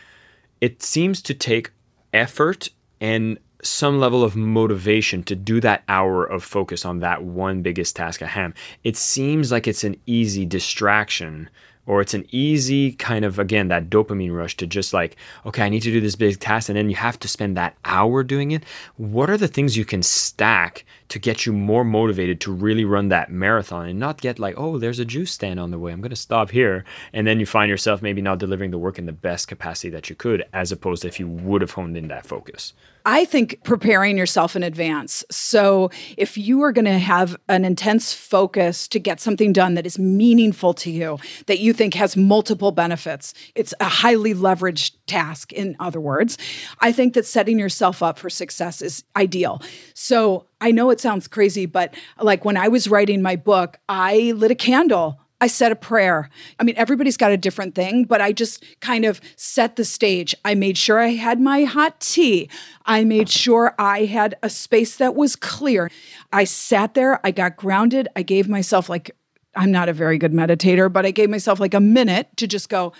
it 0.60 0.82
seems 0.82 1.20
to 1.22 1.34
take 1.34 1.72
effort 2.12 2.68
and 3.02 3.36
some 3.64 3.98
level 3.98 4.22
of 4.22 4.36
motivation 4.36 5.24
to 5.24 5.34
do 5.34 5.60
that 5.60 5.82
hour 5.88 6.24
of 6.24 6.42
focus 6.42 6.84
on 6.84 7.00
that 7.00 7.22
one 7.22 7.60
biggest 7.60 7.96
task 7.96 8.22
at 8.22 8.28
hand. 8.28 8.54
It 8.84 8.96
seems 8.96 9.50
like 9.52 9.66
it's 9.66 9.84
an 9.84 9.96
easy 10.06 10.46
distraction 10.46 11.50
or 11.86 12.00
it's 12.00 12.14
an 12.14 12.26
easy 12.30 12.92
kind 12.92 13.24
of 13.24 13.38
again 13.38 13.68
that 13.68 13.90
dopamine 13.90 14.34
rush 14.36 14.56
to 14.56 14.66
just 14.66 14.92
like 14.92 15.16
okay 15.44 15.62
i 15.62 15.68
need 15.68 15.82
to 15.82 15.90
do 15.90 16.00
this 16.00 16.16
big 16.16 16.38
task 16.38 16.68
and 16.68 16.76
then 16.76 16.88
you 16.88 16.96
have 16.96 17.18
to 17.18 17.28
spend 17.28 17.56
that 17.56 17.76
hour 17.84 18.22
doing 18.22 18.52
it. 18.52 18.64
What 18.96 19.30
are 19.30 19.36
the 19.36 19.48
things 19.48 19.76
you 19.76 19.84
can 19.84 20.02
stack 20.02 20.84
to 21.08 21.18
get 21.18 21.44
you 21.44 21.52
more 21.52 21.84
motivated 21.84 22.40
to 22.40 22.52
really 22.52 22.84
run 22.84 23.08
that 23.08 23.30
marathon 23.30 23.88
and 23.88 23.98
not 23.98 24.20
get 24.20 24.38
like 24.38 24.54
oh 24.56 24.78
there's 24.78 24.98
a 24.98 25.04
juice 25.04 25.30
stand 25.30 25.60
on 25.60 25.70
the 25.70 25.78
way 25.78 25.92
i'm 25.92 26.00
going 26.00 26.10
to 26.10 26.16
stop 26.16 26.50
here 26.50 26.84
and 27.12 27.26
then 27.26 27.38
you 27.38 27.44
find 27.44 27.68
yourself 27.68 28.00
maybe 28.00 28.22
not 28.22 28.38
delivering 28.38 28.70
the 28.70 28.78
work 28.78 28.98
in 28.98 29.04
the 29.04 29.12
best 29.12 29.46
capacity 29.46 29.90
that 29.90 30.08
you 30.08 30.16
could 30.16 30.44
as 30.52 30.72
opposed 30.72 31.02
to 31.02 31.08
if 31.08 31.20
you 31.20 31.28
would 31.28 31.60
have 31.60 31.72
honed 31.72 31.96
in 31.96 32.08
that 32.08 32.24
focus 32.24 32.72
I 33.04 33.24
think 33.24 33.62
preparing 33.64 34.16
yourself 34.16 34.54
in 34.56 34.62
advance. 34.62 35.24
So, 35.30 35.90
if 36.16 36.38
you 36.38 36.62
are 36.62 36.72
going 36.72 36.84
to 36.84 36.98
have 36.98 37.36
an 37.48 37.64
intense 37.64 38.12
focus 38.12 38.86
to 38.88 38.98
get 38.98 39.20
something 39.20 39.52
done 39.52 39.74
that 39.74 39.86
is 39.86 39.98
meaningful 39.98 40.74
to 40.74 40.90
you, 40.90 41.18
that 41.46 41.58
you 41.60 41.72
think 41.72 41.94
has 41.94 42.16
multiple 42.16 42.72
benefits, 42.72 43.34
it's 43.54 43.74
a 43.80 43.84
highly 43.84 44.34
leveraged 44.34 44.92
task, 45.06 45.52
in 45.52 45.76
other 45.80 46.00
words. 46.00 46.38
I 46.80 46.92
think 46.92 47.14
that 47.14 47.26
setting 47.26 47.58
yourself 47.58 48.02
up 48.02 48.18
for 48.18 48.30
success 48.30 48.82
is 48.82 49.04
ideal. 49.16 49.62
So, 49.94 50.46
I 50.60 50.70
know 50.70 50.90
it 50.90 51.00
sounds 51.00 51.26
crazy, 51.26 51.66
but 51.66 51.94
like 52.20 52.44
when 52.44 52.56
I 52.56 52.68
was 52.68 52.86
writing 52.86 53.20
my 53.20 53.34
book, 53.34 53.78
I 53.88 54.32
lit 54.36 54.52
a 54.52 54.54
candle 54.54 55.18
I 55.42 55.48
said 55.48 55.72
a 55.72 55.76
prayer. 55.76 56.30
I 56.60 56.62
mean, 56.62 56.76
everybody's 56.76 57.16
got 57.16 57.32
a 57.32 57.36
different 57.36 57.74
thing, 57.74 58.04
but 58.04 58.20
I 58.20 58.30
just 58.30 58.64
kind 58.78 59.04
of 59.04 59.20
set 59.34 59.74
the 59.74 59.84
stage. 59.84 60.36
I 60.44 60.54
made 60.54 60.78
sure 60.78 61.00
I 61.00 61.08
had 61.08 61.40
my 61.40 61.64
hot 61.64 61.98
tea. 61.98 62.48
I 62.86 63.02
made 63.02 63.28
sure 63.28 63.74
I 63.76 64.04
had 64.04 64.36
a 64.44 64.48
space 64.48 64.98
that 64.98 65.16
was 65.16 65.34
clear. 65.34 65.90
I 66.32 66.44
sat 66.44 66.94
there, 66.94 67.20
I 67.26 67.32
got 67.32 67.56
grounded. 67.56 68.06
I 68.14 68.22
gave 68.22 68.48
myself 68.48 68.88
like, 68.88 69.10
I'm 69.56 69.72
not 69.72 69.88
a 69.88 69.92
very 69.92 70.16
good 70.16 70.32
meditator, 70.32 70.90
but 70.90 71.04
I 71.04 71.10
gave 71.10 71.28
myself 71.28 71.58
like 71.58 71.74
a 71.74 71.80
minute 71.80 72.28
to 72.36 72.46
just 72.46 72.68
go, 72.68 72.92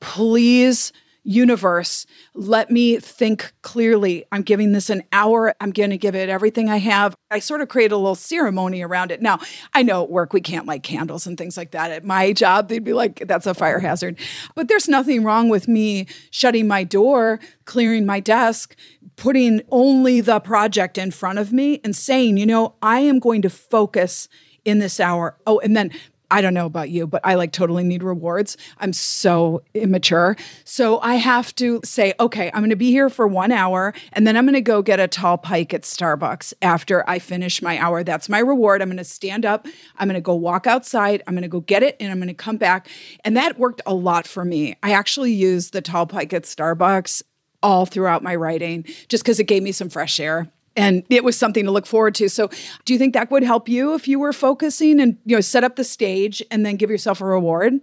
please 0.00 0.92
universe, 1.24 2.06
let 2.34 2.70
me 2.70 2.98
think 2.98 3.52
clearly. 3.62 4.24
I'm 4.32 4.42
giving 4.42 4.72
this 4.72 4.90
an 4.90 5.02
hour. 5.12 5.54
I'm 5.60 5.70
going 5.70 5.90
to 5.90 5.98
give 5.98 6.14
it 6.14 6.28
everything 6.28 6.68
I 6.68 6.78
have. 6.78 7.14
I 7.30 7.38
sort 7.38 7.60
of 7.60 7.68
create 7.68 7.92
a 7.92 7.96
little 7.96 8.14
ceremony 8.14 8.82
around 8.82 9.10
it. 9.10 9.22
Now, 9.22 9.38
I 9.72 9.82
know 9.82 10.02
at 10.02 10.10
work 10.10 10.32
we 10.32 10.40
can't 10.40 10.66
light 10.66 10.82
candles 10.82 11.26
and 11.26 11.38
things 11.38 11.56
like 11.56 11.70
that. 11.72 11.90
At 11.90 12.04
my 12.04 12.32
job, 12.32 12.68
they'd 12.68 12.84
be 12.84 12.92
like, 12.92 13.26
that's 13.26 13.46
a 13.46 13.54
fire 13.54 13.78
hazard. 13.78 14.18
But 14.54 14.68
there's 14.68 14.88
nothing 14.88 15.22
wrong 15.22 15.48
with 15.48 15.68
me 15.68 16.06
shutting 16.30 16.66
my 16.66 16.84
door, 16.84 17.40
clearing 17.64 18.04
my 18.04 18.20
desk, 18.20 18.74
putting 19.16 19.62
only 19.70 20.20
the 20.20 20.40
project 20.40 20.98
in 20.98 21.10
front 21.10 21.38
of 21.38 21.52
me 21.52 21.80
and 21.84 21.94
saying, 21.94 22.36
you 22.36 22.46
know, 22.46 22.74
I 22.82 23.00
am 23.00 23.18
going 23.18 23.42
to 23.42 23.50
focus 23.50 24.28
in 24.64 24.78
this 24.78 25.00
hour. 25.00 25.36
Oh, 25.46 25.58
and 25.60 25.76
then 25.76 25.90
I 26.32 26.40
don't 26.40 26.54
know 26.54 26.64
about 26.64 26.88
you, 26.88 27.06
but 27.06 27.20
I 27.24 27.34
like 27.34 27.52
totally 27.52 27.84
need 27.84 28.02
rewards. 28.02 28.56
I'm 28.78 28.94
so 28.94 29.62
immature. 29.74 30.34
So 30.64 30.98
I 31.00 31.16
have 31.16 31.54
to 31.56 31.80
say, 31.84 32.14
okay, 32.18 32.50
I'm 32.54 32.62
going 32.62 32.70
to 32.70 32.76
be 32.76 32.90
here 32.90 33.10
for 33.10 33.26
one 33.26 33.52
hour 33.52 33.92
and 34.14 34.26
then 34.26 34.38
I'm 34.38 34.46
going 34.46 34.54
to 34.54 34.62
go 34.62 34.80
get 34.80 34.98
a 34.98 35.06
tall 35.06 35.36
pike 35.36 35.74
at 35.74 35.82
Starbucks 35.82 36.54
after 36.62 37.08
I 37.08 37.18
finish 37.18 37.60
my 37.60 37.78
hour. 37.78 38.02
That's 38.02 38.30
my 38.30 38.38
reward. 38.38 38.80
I'm 38.80 38.88
going 38.88 38.96
to 38.96 39.04
stand 39.04 39.44
up. 39.44 39.66
I'm 39.98 40.08
going 40.08 40.14
to 40.14 40.22
go 40.22 40.34
walk 40.34 40.66
outside. 40.66 41.22
I'm 41.26 41.34
going 41.34 41.42
to 41.42 41.48
go 41.48 41.60
get 41.60 41.82
it 41.82 41.98
and 42.00 42.10
I'm 42.10 42.18
going 42.18 42.28
to 42.28 42.34
come 42.34 42.56
back. 42.56 42.88
And 43.26 43.36
that 43.36 43.58
worked 43.58 43.82
a 43.84 43.92
lot 43.92 44.26
for 44.26 44.42
me. 44.42 44.74
I 44.82 44.92
actually 44.92 45.32
used 45.32 45.74
the 45.74 45.82
tall 45.82 46.06
pike 46.06 46.32
at 46.32 46.44
Starbucks 46.44 47.22
all 47.62 47.84
throughout 47.84 48.22
my 48.22 48.34
writing 48.34 48.86
just 49.08 49.22
because 49.22 49.38
it 49.38 49.44
gave 49.44 49.62
me 49.62 49.72
some 49.72 49.90
fresh 49.90 50.18
air 50.18 50.50
and 50.76 51.04
it 51.10 51.24
was 51.24 51.38
something 51.38 51.64
to 51.64 51.70
look 51.70 51.86
forward 51.86 52.14
to. 52.16 52.28
So, 52.28 52.48
do 52.84 52.92
you 52.92 52.98
think 52.98 53.14
that 53.14 53.30
would 53.30 53.42
help 53.42 53.68
you 53.68 53.94
if 53.94 54.08
you 54.08 54.18
were 54.18 54.32
focusing 54.32 55.00
and 55.00 55.18
you 55.24 55.36
know 55.36 55.40
set 55.40 55.64
up 55.64 55.76
the 55.76 55.84
stage 55.84 56.42
and 56.50 56.64
then 56.64 56.76
give 56.76 56.90
yourself 56.90 57.20
a 57.20 57.24
reward? 57.24 57.80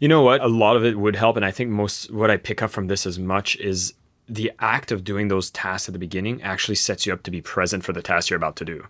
You 0.00 0.08
know 0.08 0.22
what? 0.22 0.40
A 0.40 0.48
lot 0.48 0.76
of 0.76 0.84
it 0.84 0.98
would 0.98 1.16
help, 1.16 1.36
and 1.36 1.44
I 1.44 1.50
think 1.50 1.70
most 1.70 2.12
what 2.12 2.30
I 2.30 2.36
pick 2.36 2.62
up 2.62 2.70
from 2.70 2.86
this 2.86 3.06
as 3.06 3.18
much 3.18 3.56
is 3.56 3.94
the 4.28 4.52
act 4.60 4.90
of 4.90 5.04
doing 5.04 5.28
those 5.28 5.50
tasks 5.50 5.88
at 5.88 5.92
the 5.92 5.98
beginning 5.98 6.42
actually 6.42 6.76
sets 6.76 7.06
you 7.06 7.12
up 7.12 7.22
to 7.24 7.30
be 7.30 7.40
present 7.40 7.84
for 7.84 7.92
the 7.92 8.02
task 8.02 8.30
you're 8.30 8.36
about 8.36 8.56
to 8.56 8.64
do. 8.64 8.86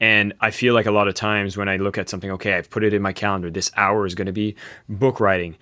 And 0.00 0.32
I 0.40 0.52
feel 0.52 0.74
like 0.74 0.86
a 0.86 0.92
lot 0.92 1.08
of 1.08 1.14
times 1.14 1.56
when 1.56 1.68
I 1.68 1.76
look 1.76 1.98
at 1.98 2.08
something, 2.08 2.30
okay, 2.32 2.54
I've 2.54 2.70
put 2.70 2.84
it 2.84 2.94
in 2.94 3.02
my 3.02 3.12
calendar, 3.12 3.50
this 3.50 3.70
hour 3.76 4.06
is 4.06 4.14
going 4.14 4.26
to 4.26 4.32
be 4.32 4.54
book 4.88 5.18
writing. 5.18 5.56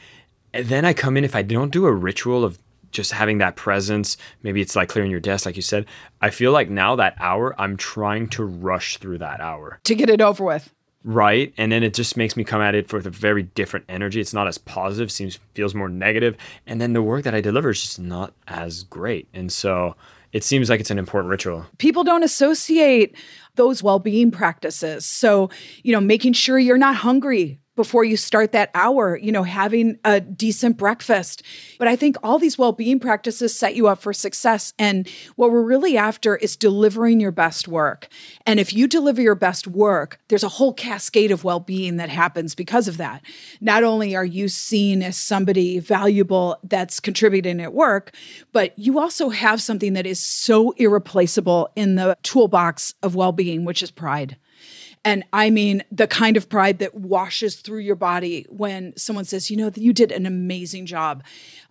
And 0.53 0.67
then 0.67 0.85
I 0.85 0.93
come 0.93 1.17
in, 1.17 1.25
if 1.25 1.35
I 1.35 1.43
don't 1.43 1.73
do 1.73 1.87
a 1.87 1.93
ritual 1.93 2.45
of 2.45 2.59
just 2.97 3.13
having 3.13 3.39
that 3.39 3.57
presence. 3.57 4.17
Maybe 4.43 4.61
it's 4.61 4.75
like 4.75 4.89
clearing 4.89 5.11
your 5.11 5.21
desk, 5.21 5.47
like 5.47 5.57
you 5.57 5.63
said. 5.63 5.87
I 6.21 6.31
feel 6.31 6.51
like 6.51 6.71
now 6.71 6.97
that 6.97 7.15
hour, 7.19 7.55
I'm 7.61 7.77
trying 7.77 8.29
to 8.31 8.45
rush 8.45 8.97
through 8.97 9.19
that 9.19 9.41
hour 9.41 9.79
to 9.85 9.95
get 9.95 10.11
it 10.11 10.21
over 10.21 10.45
with. 10.45 10.73
Right. 11.05 11.55
And 11.57 11.71
then 11.71 11.85
it 11.85 11.95
just 11.95 12.17
makes 12.17 12.37
me 12.37 12.43
come 12.43 12.61
at 12.61 12.75
it 12.75 12.93
with 12.93 13.07
a 13.07 13.11
very 13.11 13.45
different 13.45 13.85
energy. 13.89 14.21
It's 14.21 14.35
not 14.35 14.49
as 14.49 14.59
positive, 14.59 15.13
seems 15.13 15.39
feels 15.55 15.73
more 15.73 15.89
negative. 15.89 16.37
And 16.67 16.81
then 16.81 16.95
the 16.95 17.03
work 17.03 17.23
that 17.23 17.35
I 17.35 17.41
deliver 17.41 17.71
is 17.71 17.81
just 17.81 18.01
not 18.01 18.33
as 18.49 18.83
great. 18.83 19.29
And 19.33 19.53
so 19.53 19.95
it 20.33 20.43
seems 20.43 20.69
like 20.69 20.81
it's 20.81 20.91
an 20.91 20.99
important 20.99 21.31
ritual. 21.31 21.65
People 21.79 22.03
don't 22.03 22.25
associate 22.25 23.15
those 23.55 23.85
well 23.85 24.01
being 24.01 24.33
practices. 24.33 25.07
So, 25.07 25.49
you 25.85 25.93
know, 25.93 26.01
making 26.01 26.33
sure 26.33 26.59
you're 26.59 26.77
not 26.77 26.97
hungry 26.97 27.61
before 27.77 28.05
you 28.05 28.17
start 28.17 28.53
that 28.53 28.71
hour, 28.75 29.17
you 29.17 29.31
know, 29.31 29.43
having 29.43 29.99
a 30.05 30.21
decent 30.21 30.77
breakfast. 30.77 31.43
But 31.79 31.89
I 31.89 31.95
think 31.95 32.17
all 32.23 32.39
these 32.39 32.59
well 32.59 32.73
being 32.73 32.99
practices 32.99 33.55
set 33.57 33.77
you 33.77 33.87
up 33.87 34.01
for 34.01 34.13
success. 34.13 34.73
And 34.79 35.09
what 35.37 35.53
we're 35.53 35.63
really 35.63 35.97
after 35.97 36.37
is 36.37 36.57
delivering 36.57 37.21
your 37.21 37.31
best 37.31 37.69
work. 37.69 38.09
And 38.47 38.59
if 38.59 38.73
you 38.73 38.89
deliver 38.89 39.21
your 39.21 39.35
best 39.35 39.67
work, 39.67 40.19
there's 40.29 40.43
a 40.43 40.49
whole 40.49 40.73
cascade 40.73 41.31
of 41.31 41.45
well 41.45 41.61
being 41.61 41.97
that 41.97 42.09
happens 42.09 42.55
because 42.55 42.89
of 42.89 42.97
that. 42.97 43.23
Not 43.61 43.85
only 43.85 44.17
are 44.17 44.25
you 44.25 44.49
seen 44.49 45.03
as 45.03 45.17
somebody 45.17 45.79
valuable 45.79 46.59
that's 46.65 46.99
contributing 46.99 47.61
at 47.61 47.75
work, 47.75 48.15
but 48.53 48.77
you 48.79 48.99
also 48.99 49.29
have 49.29 49.61
something 49.61 49.93
that 49.93 50.07
is 50.07 50.19
so 50.19 50.73
irreplaceable 50.73 51.71
in 51.77 51.97
the 51.97 52.17
toolbox 52.23 52.95
of 53.03 53.15
well 53.15 53.33
being, 53.33 53.65
which 53.65 53.83
is 53.83 53.91
pride. 53.91 54.37
And 55.07 55.23
I 55.33 55.51
mean 55.51 55.85
the 55.93 56.09
kind 56.09 56.37
of 56.37 56.49
pride 56.49 56.81
that 56.81 56.97
washes 56.97 57.55
through 57.55 57.79
your 57.79 57.95
body 57.95 58.45
when 58.49 58.93
someone 58.97 59.25
says, 59.25 59.53
you 59.53 59.57
know, 59.57 59.71
that 59.71 59.81
you 59.81 59.93
did 59.93 60.11
an 60.11 60.27
amazing 60.27 60.85
job. 60.85 61.23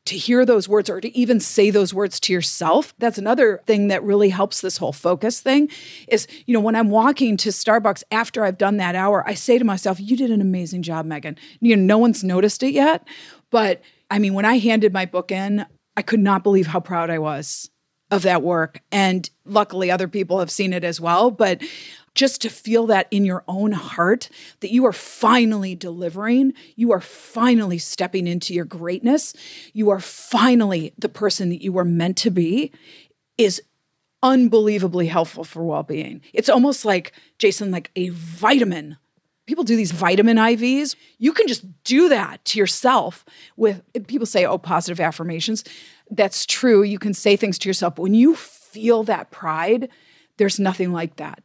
To 0.06 0.18
hear 0.18 0.46
those 0.46 0.70
words 0.70 0.90
or 0.90 1.02
to 1.02 1.18
even 1.18 1.40
say 1.42 1.70
those 1.70 1.94
words 1.94 2.20
to 2.22 2.32
yourself, 2.32 2.94
that's 2.98 3.18
another 3.18 3.60
thing 3.66 3.90
that 3.90 4.04
really 4.04 4.30
helps 4.30 4.62
this 4.62 4.78
whole 4.78 4.94
focus 4.94 5.42
thing. 5.42 5.68
Is, 6.08 6.28
you 6.46 6.54
know, 6.54 6.62
when 6.62 6.76
I'm 6.76 6.90
walking 6.90 7.36
to 7.38 7.50
Starbucks 7.50 8.04
after 8.10 8.46
I've 8.46 8.58
done 8.58 8.78
that 8.78 8.96
hour, 8.96 9.28
I 9.28 9.34
say 9.34 9.58
to 9.58 9.66
myself, 9.66 10.00
you 10.00 10.16
did 10.16 10.32
an 10.32 10.42
amazing 10.42 10.84
job, 10.84 11.06
Megan. 11.06 11.38
You 11.60 11.76
know, 11.76 11.84
no 11.84 11.98
one's 11.98 12.24
noticed 12.24 12.64
it 12.64 12.72
yet. 12.72 13.06
But 13.50 13.82
I 14.10 14.20
mean, 14.20 14.34
when 14.34 14.46
I 14.46 14.60
handed 14.60 14.94
my 14.94 15.06
book 15.06 15.32
in, 15.32 15.66
I 15.98 16.04
could 16.04 16.22
not 16.22 16.44
believe 16.44 16.68
how 16.68 16.80
proud 16.80 17.10
I 17.10 17.20
was 17.20 17.70
of 18.12 18.22
that 18.22 18.44
work. 18.44 18.82
And 18.92 19.30
luckily, 19.44 19.92
other 19.92 20.08
people 20.08 20.40
have 20.40 20.52
seen 20.52 20.72
it 20.72 20.86
as 20.86 21.02
well. 21.02 21.32
But 21.32 21.62
just 22.16 22.42
to 22.42 22.50
feel 22.50 22.88
that 22.88 23.08
in 23.12 23.26
your 23.26 23.44
own 23.48 23.74
heart 23.74 24.30
that 24.62 24.72
you 24.72 24.86
are 24.86 24.94
finally 24.94 25.76
delivering, 25.76 26.54
you 26.76 26.92
are 26.92 27.02
finally 27.02 27.78
stepping 27.78 28.26
into 28.26 28.54
your 28.54 28.66
greatness, 28.66 29.34
you 29.74 29.90
are 29.90 30.00
finally 30.00 30.94
the 30.98 31.10
person 31.10 31.50
that 31.50 31.62
you 31.62 31.72
were 31.72 31.86
meant 31.86 32.18
to 32.18 32.32
be 32.32 32.72
is 33.38 33.62
unbelievably 34.24 35.08
helpful 35.08 35.44
for 35.44 35.64
well-being. 35.64 36.22
It's 36.34 36.50
almost 36.50 36.86
like 36.86 37.12
Jason 37.38 37.70
like 37.70 37.92
a 37.96 38.10
vitamin 38.10 38.98
people 39.46 39.64
do 39.64 39.76
these 39.76 39.92
vitamin 39.92 40.38
IVs. 40.38 40.96
You 41.18 41.32
can 41.32 41.48
just 41.48 41.66
do 41.84 42.10
that 42.10 42.44
to 42.46 42.60
yourself 42.60 43.26
with 43.58 43.82
people 44.08 44.26
say, 44.26 44.46
oh, 44.46 44.58
positive 44.58 45.00
affirmations. 45.00 45.64
That's 46.10 46.46
true. 46.46 46.84
You 46.84 47.00
can 47.00 47.14
say 47.14 47.36
things 47.36 47.58
to 47.60 47.70
yourself. 47.70 47.96
But 47.96 48.04
when 48.04 48.14
you 48.14 48.36
feel 48.36 49.04
that 49.04 49.32
pride, 49.32 49.90
there's 50.38 50.60
nothing 50.60 50.92
like 50.92 51.18
that. 51.18 51.44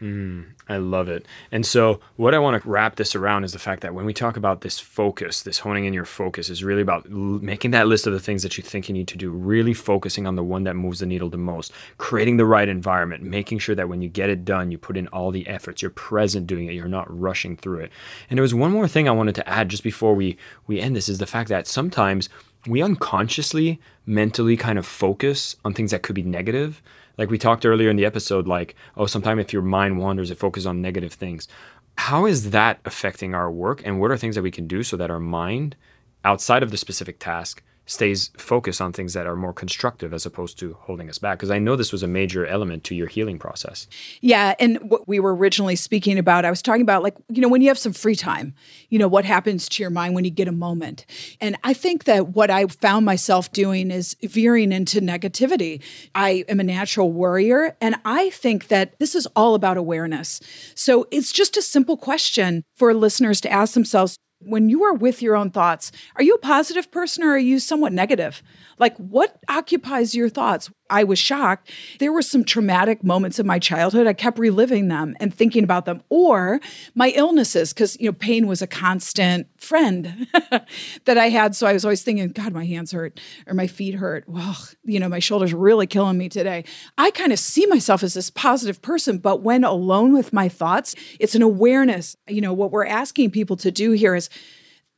Mm, 0.00 0.46
I 0.68 0.78
love 0.78 1.08
it. 1.08 1.24
And 1.52 1.64
so, 1.64 2.00
what 2.16 2.34
I 2.34 2.40
want 2.40 2.60
to 2.60 2.68
wrap 2.68 2.96
this 2.96 3.14
around 3.14 3.44
is 3.44 3.52
the 3.52 3.60
fact 3.60 3.80
that 3.82 3.94
when 3.94 4.04
we 4.04 4.12
talk 4.12 4.36
about 4.36 4.60
this 4.60 4.80
focus, 4.80 5.42
this 5.42 5.60
honing 5.60 5.84
in 5.84 5.94
your 5.94 6.04
focus 6.04 6.50
is 6.50 6.64
really 6.64 6.82
about 6.82 7.06
l- 7.06 7.12
making 7.12 7.70
that 7.70 7.86
list 7.86 8.04
of 8.08 8.12
the 8.12 8.18
things 8.18 8.42
that 8.42 8.58
you 8.58 8.64
think 8.64 8.88
you 8.88 8.92
need 8.92 9.06
to 9.08 9.16
do, 9.16 9.30
really 9.30 9.72
focusing 9.72 10.26
on 10.26 10.34
the 10.34 10.42
one 10.42 10.64
that 10.64 10.74
moves 10.74 10.98
the 10.98 11.06
needle 11.06 11.30
the 11.30 11.36
most, 11.36 11.72
creating 11.96 12.38
the 12.38 12.44
right 12.44 12.68
environment, 12.68 13.22
making 13.22 13.60
sure 13.60 13.76
that 13.76 13.88
when 13.88 14.02
you 14.02 14.08
get 14.08 14.30
it 14.30 14.44
done, 14.44 14.72
you 14.72 14.78
put 14.78 14.96
in 14.96 15.06
all 15.08 15.30
the 15.30 15.46
efforts, 15.46 15.80
you're 15.80 15.92
present 15.92 16.48
doing 16.48 16.66
it, 16.66 16.74
you're 16.74 16.88
not 16.88 17.06
rushing 17.08 17.56
through 17.56 17.78
it. 17.78 17.92
And 18.28 18.36
there 18.36 18.42
was 18.42 18.54
one 18.54 18.72
more 18.72 18.88
thing 18.88 19.08
I 19.08 19.12
wanted 19.12 19.36
to 19.36 19.48
add 19.48 19.68
just 19.68 19.84
before 19.84 20.14
we 20.14 20.36
we 20.66 20.80
end 20.80 20.96
this 20.96 21.08
is 21.08 21.18
the 21.18 21.26
fact 21.26 21.48
that 21.50 21.68
sometimes 21.68 22.28
we 22.66 22.82
unconsciously 22.82 23.78
mentally 24.06 24.56
kind 24.56 24.78
of 24.78 24.86
focus 24.86 25.54
on 25.64 25.72
things 25.72 25.92
that 25.92 26.02
could 26.02 26.14
be 26.14 26.22
negative 26.22 26.82
like 27.16 27.30
we 27.30 27.38
talked 27.38 27.64
earlier 27.66 27.90
in 27.90 27.96
the 27.96 28.04
episode, 28.04 28.46
like, 28.46 28.74
oh, 28.96 29.06
sometimes 29.06 29.40
if 29.40 29.52
your 29.52 29.62
mind 29.62 29.98
wanders, 29.98 30.30
it 30.30 30.38
focuses 30.38 30.66
on 30.66 30.82
negative 30.82 31.12
things. 31.12 31.48
How 31.96 32.26
is 32.26 32.50
that 32.50 32.80
affecting 32.84 33.34
our 33.34 33.50
work? 33.50 33.82
And 33.84 34.00
what 34.00 34.10
are 34.10 34.16
things 34.16 34.34
that 34.34 34.42
we 34.42 34.50
can 34.50 34.66
do 34.66 34.82
so 34.82 34.96
that 34.96 35.10
our 35.10 35.20
mind, 35.20 35.76
outside 36.24 36.62
of 36.62 36.70
the 36.70 36.76
specific 36.76 37.18
task, 37.18 37.62
stays 37.86 38.30
focused 38.38 38.80
on 38.80 38.92
things 38.92 39.12
that 39.12 39.26
are 39.26 39.36
more 39.36 39.52
constructive 39.52 40.14
as 40.14 40.24
opposed 40.24 40.58
to 40.58 40.74
holding 40.80 41.08
us 41.08 41.18
back 41.18 41.38
because 41.38 41.50
i 41.50 41.58
know 41.58 41.76
this 41.76 41.92
was 41.92 42.02
a 42.02 42.08
major 42.08 42.46
element 42.46 42.84
to 42.84 42.94
your 42.94 43.06
healing 43.06 43.38
process. 43.38 43.86
Yeah 44.20 44.54
and 44.58 44.78
what 44.90 45.06
we 45.06 45.20
were 45.20 45.34
originally 45.34 45.76
speaking 45.76 46.18
about 46.18 46.44
i 46.44 46.50
was 46.50 46.62
talking 46.62 46.82
about 46.82 47.02
like 47.02 47.16
you 47.28 47.40
know 47.40 47.48
when 47.48 47.62
you 47.62 47.68
have 47.68 47.78
some 47.78 47.92
free 47.92 48.14
time 48.14 48.54
you 48.88 48.98
know 48.98 49.08
what 49.08 49.24
happens 49.24 49.68
to 49.68 49.82
your 49.82 49.90
mind 49.90 50.14
when 50.14 50.24
you 50.24 50.30
get 50.30 50.48
a 50.48 50.52
moment? 50.52 51.06
And 51.40 51.56
i 51.64 51.74
think 51.74 52.04
that 52.04 52.28
what 52.28 52.50
i 52.50 52.66
found 52.66 53.04
myself 53.04 53.52
doing 53.52 53.90
is 53.90 54.16
veering 54.22 54.72
into 54.72 55.00
negativity. 55.00 55.82
I 56.14 56.44
am 56.48 56.60
a 56.60 56.64
natural 56.64 57.12
worrier 57.12 57.76
and 57.80 57.96
i 58.04 58.30
think 58.30 58.68
that 58.68 58.98
this 58.98 59.14
is 59.14 59.26
all 59.36 59.54
about 59.54 59.76
awareness. 59.76 60.40
So 60.74 61.06
it's 61.10 61.32
just 61.32 61.56
a 61.56 61.62
simple 61.62 61.96
question 61.96 62.64
for 62.76 62.94
listeners 62.94 63.40
to 63.42 63.52
ask 63.52 63.74
themselves 63.74 64.16
when 64.44 64.68
you 64.68 64.84
are 64.84 64.94
with 64.94 65.22
your 65.22 65.36
own 65.36 65.50
thoughts, 65.50 65.92
are 66.16 66.22
you 66.22 66.34
a 66.34 66.38
positive 66.38 66.90
person 66.90 67.24
or 67.24 67.30
are 67.30 67.38
you 67.38 67.58
somewhat 67.58 67.92
negative? 67.92 68.42
Like, 68.78 68.96
what 68.96 69.38
occupies 69.48 70.14
your 70.14 70.28
thoughts? 70.28 70.70
I 70.90 71.04
was 71.04 71.18
shocked. 71.18 71.70
There 71.98 72.12
were 72.12 72.22
some 72.22 72.44
traumatic 72.44 73.02
moments 73.02 73.38
in 73.38 73.46
my 73.46 73.58
childhood. 73.58 74.06
I 74.06 74.12
kept 74.12 74.38
reliving 74.38 74.88
them 74.88 75.16
and 75.18 75.34
thinking 75.34 75.64
about 75.64 75.86
them, 75.86 76.02
or 76.10 76.60
my 76.94 77.08
illnesses, 77.10 77.72
because 77.72 77.98
you 77.98 78.06
know, 78.06 78.12
pain 78.12 78.46
was 78.46 78.60
a 78.60 78.66
constant 78.66 79.48
friend 79.58 80.26
that 81.04 81.18
I 81.18 81.30
had. 81.30 81.56
So 81.56 81.66
I 81.66 81.72
was 81.72 81.84
always 81.84 82.02
thinking, 82.02 82.28
God, 82.28 82.52
my 82.52 82.66
hands 82.66 82.92
hurt 82.92 83.18
or 83.46 83.54
my 83.54 83.66
feet 83.66 83.94
hurt. 83.94 84.24
Well, 84.28 84.56
you 84.84 85.00
know, 85.00 85.08
my 85.08 85.20
shoulders 85.20 85.54
really 85.54 85.86
killing 85.86 86.18
me 86.18 86.28
today. 86.28 86.64
I 86.98 87.10
kind 87.10 87.32
of 87.32 87.38
see 87.38 87.66
myself 87.66 88.02
as 88.02 88.14
this 88.14 88.30
positive 88.30 88.82
person, 88.82 89.18
but 89.18 89.42
when 89.42 89.64
alone 89.64 90.12
with 90.12 90.32
my 90.32 90.48
thoughts, 90.48 90.94
it's 91.18 91.34
an 91.34 91.42
awareness. 91.42 92.16
You 92.28 92.42
know, 92.42 92.52
what 92.52 92.72
we're 92.72 92.86
asking 92.86 93.30
people 93.30 93.56
to 93.56 93.70
do 93.70 93.92
here 93.92 94.14
is 94.14 94.28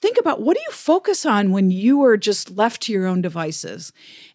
think 0.01 0.19
about 0.19 0.43
what 0.43 0.57
do 0.57 0.63
you 0.67 0.73
focus 0.73 1.25
on 1.25 1.53
when 1.53 1.71
you 1.71 2.03
are 2.05 2.17
just 2.17 2.51
left 2.51 2.83
to 2.83 2.93
your 2.93 3.07
own 3.07 3.23
devices? 3.23 3.93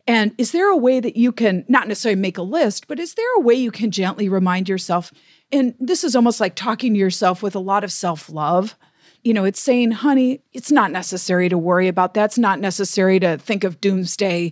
And 0.08 0.34
is 0.38 0.52
there 0.52 0.70
a 0.70 0.78
way 0.78 1.00
that 1.00 1.16
you 1.16 1.32
can 1.32 1.66
not 1.68 1.88
necessarily 1.88 2.20
make 2.20 2.38
a 2.38 2.44
list, 2.44 2.88
but 2.88 3.00
is 3.00 3.14
there 3.14 3.36
a 3.38 3.42
way 3.42 3.54
you 3.54 3.72
can 3.72 3.92
gently 3.92 4.30
remind 4.30 4.68
yourself? 4.68 5.12
And 5.52 5.76
this 5.80 6.04
is 6.04 6.16
almost 6.16 6.40
like 6.40 6.56
talking 6.56 6.94
to 6.94 7.00
yourself 7.00 7.44
with 7.44 7.56
a 7.56 7.60
lot 7.60 7.84
of 7.84 7.92
self 7.92 8.30
love. 8.30 8.76
You 9.24 9.34
know, 9.34 9.44
it's 9.44 9.62
saying, 9.62 9.92
honey, 9.92 10.42
it's 10.52 10.72
not 10.72 10.92
necessary 10.92 11.48
to 11.50 11.58
worry 11.58 11.88
about 11.88 12.16
that. 12.16 12.26
It's 12.26 12.40
not 12.40 12.60
necessary 12.60 13.20
to 13.20 13.38
think 13.38 13.64
of 13.64 13.80
doomsday 13.80 14.52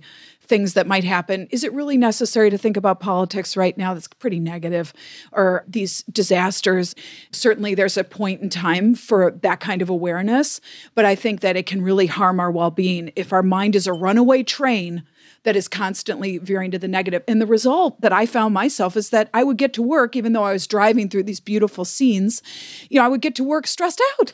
things 0.50 0.74
that 0.74 0.88
might 0.88 1.04
happen. 1.04 1.48
Is 1.52 1.64
it 1.64 1.72
really 1.74 1.96
necessary 1.96 2.50
to 2.50 2.58
think 2.58 2.76
about 2.76 3.00
politics 3.00 3.56
right 3.56 3.78
now 3.78 3.94
that's 3.94 4.08
pretty 4.08 4.40
negative 4.40 4.92
or 5.32 5.64
these 5.68 6.04
disasters? 6.12 6.96
Certainly, 7.32 7.76
there's 7.76 7.98
a 7.98 8.04
point 8.04 8.42
in 8.42 8.50
time 8.50 8.96
for 8.96 9.32
that 9.44 9.60
kind 9.60 9.82
of 9.82 9.90
awareness, 9.90 10.60
but 10.96 11.06
I 11.06 11.16
think 11.16 11.42
that 11.42 11.56
it 11.56 11.66
can 11.66 11.82
really 11.82 12.08
harm 12.08 12.40
our 12.40 12.52
well 12.52 12.72
being 12.72 13.12
if 13.16 13.32
our 13.32 13.44
mind 13.44 13.76
is 13.76 13.88
a 13.88 13.94
runaway 13.94 14.44
train 14.44 15.04
that 15.44 15.56
is 15.56 15.68
constantly 15.68 16.38
veering 16.38 16.72
to 16.72 16.80
the 16.80 16.88
negative. 16.88 17.24
And 17.28 17.42
the 17.42 17.48
result 17.48 18.00
that 18.02 18.14
I 18.14 18.26
found 18.26 18.54
myself 18.54 18.98
is 18.98 19.10
that 19.10 19.30
I 19.34 19.44
would 19.44 19.58
get 19.58 19.74
to 19.74 19.82
work, 19.82 20.16
even 20.16 20.34
though 20.34 20.44
I 20.44 20.54
was 20.54 20.68
driving 20.68 21.10
through 21.10 21.24
these 21.24 21.40
beautiful 21.40 21.86
scenes, 21.86 22.42
you 22.90 23.00
know, 23.00 23.06
I 23.06 23.10
would 23.10 23.22
get 23.22 23.36
to 23.36 23.44
work 23.44 23.68
stressed 23.68 24.02
out. 24.20 24.34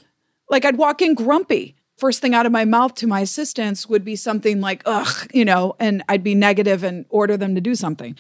Like 0.50 0.66
I'd 0.66 0.78
walk 0.78 1.02
in 1.02 1.14
grumpy 1.14 1.76
first 1.98 2.22
thing 2.22 2.36
out 2.36 2.46
of 2.46 2.52
my 2.52 2.66
mouth 2.66 2.94
to 2.96 3.08
my 3.08 3.22
assistants 3.22 3.88
would 3.88 4.04
be 4.04 4.16
something 4.16 4.60
like, 4.60 4.82
ugh, 4.86 5.30
you 5.34 5.46
know, 5.46 5.76
and 5.80 6.04
I'd 6.10 6.24
be 6.24 6.36
negative 6.36 6.84
and 6.84 7.06
order 7.10 7.38
them 7.38 7.56
to 7.56 7.62
do 7.62 7.76
something. 7.76 8.16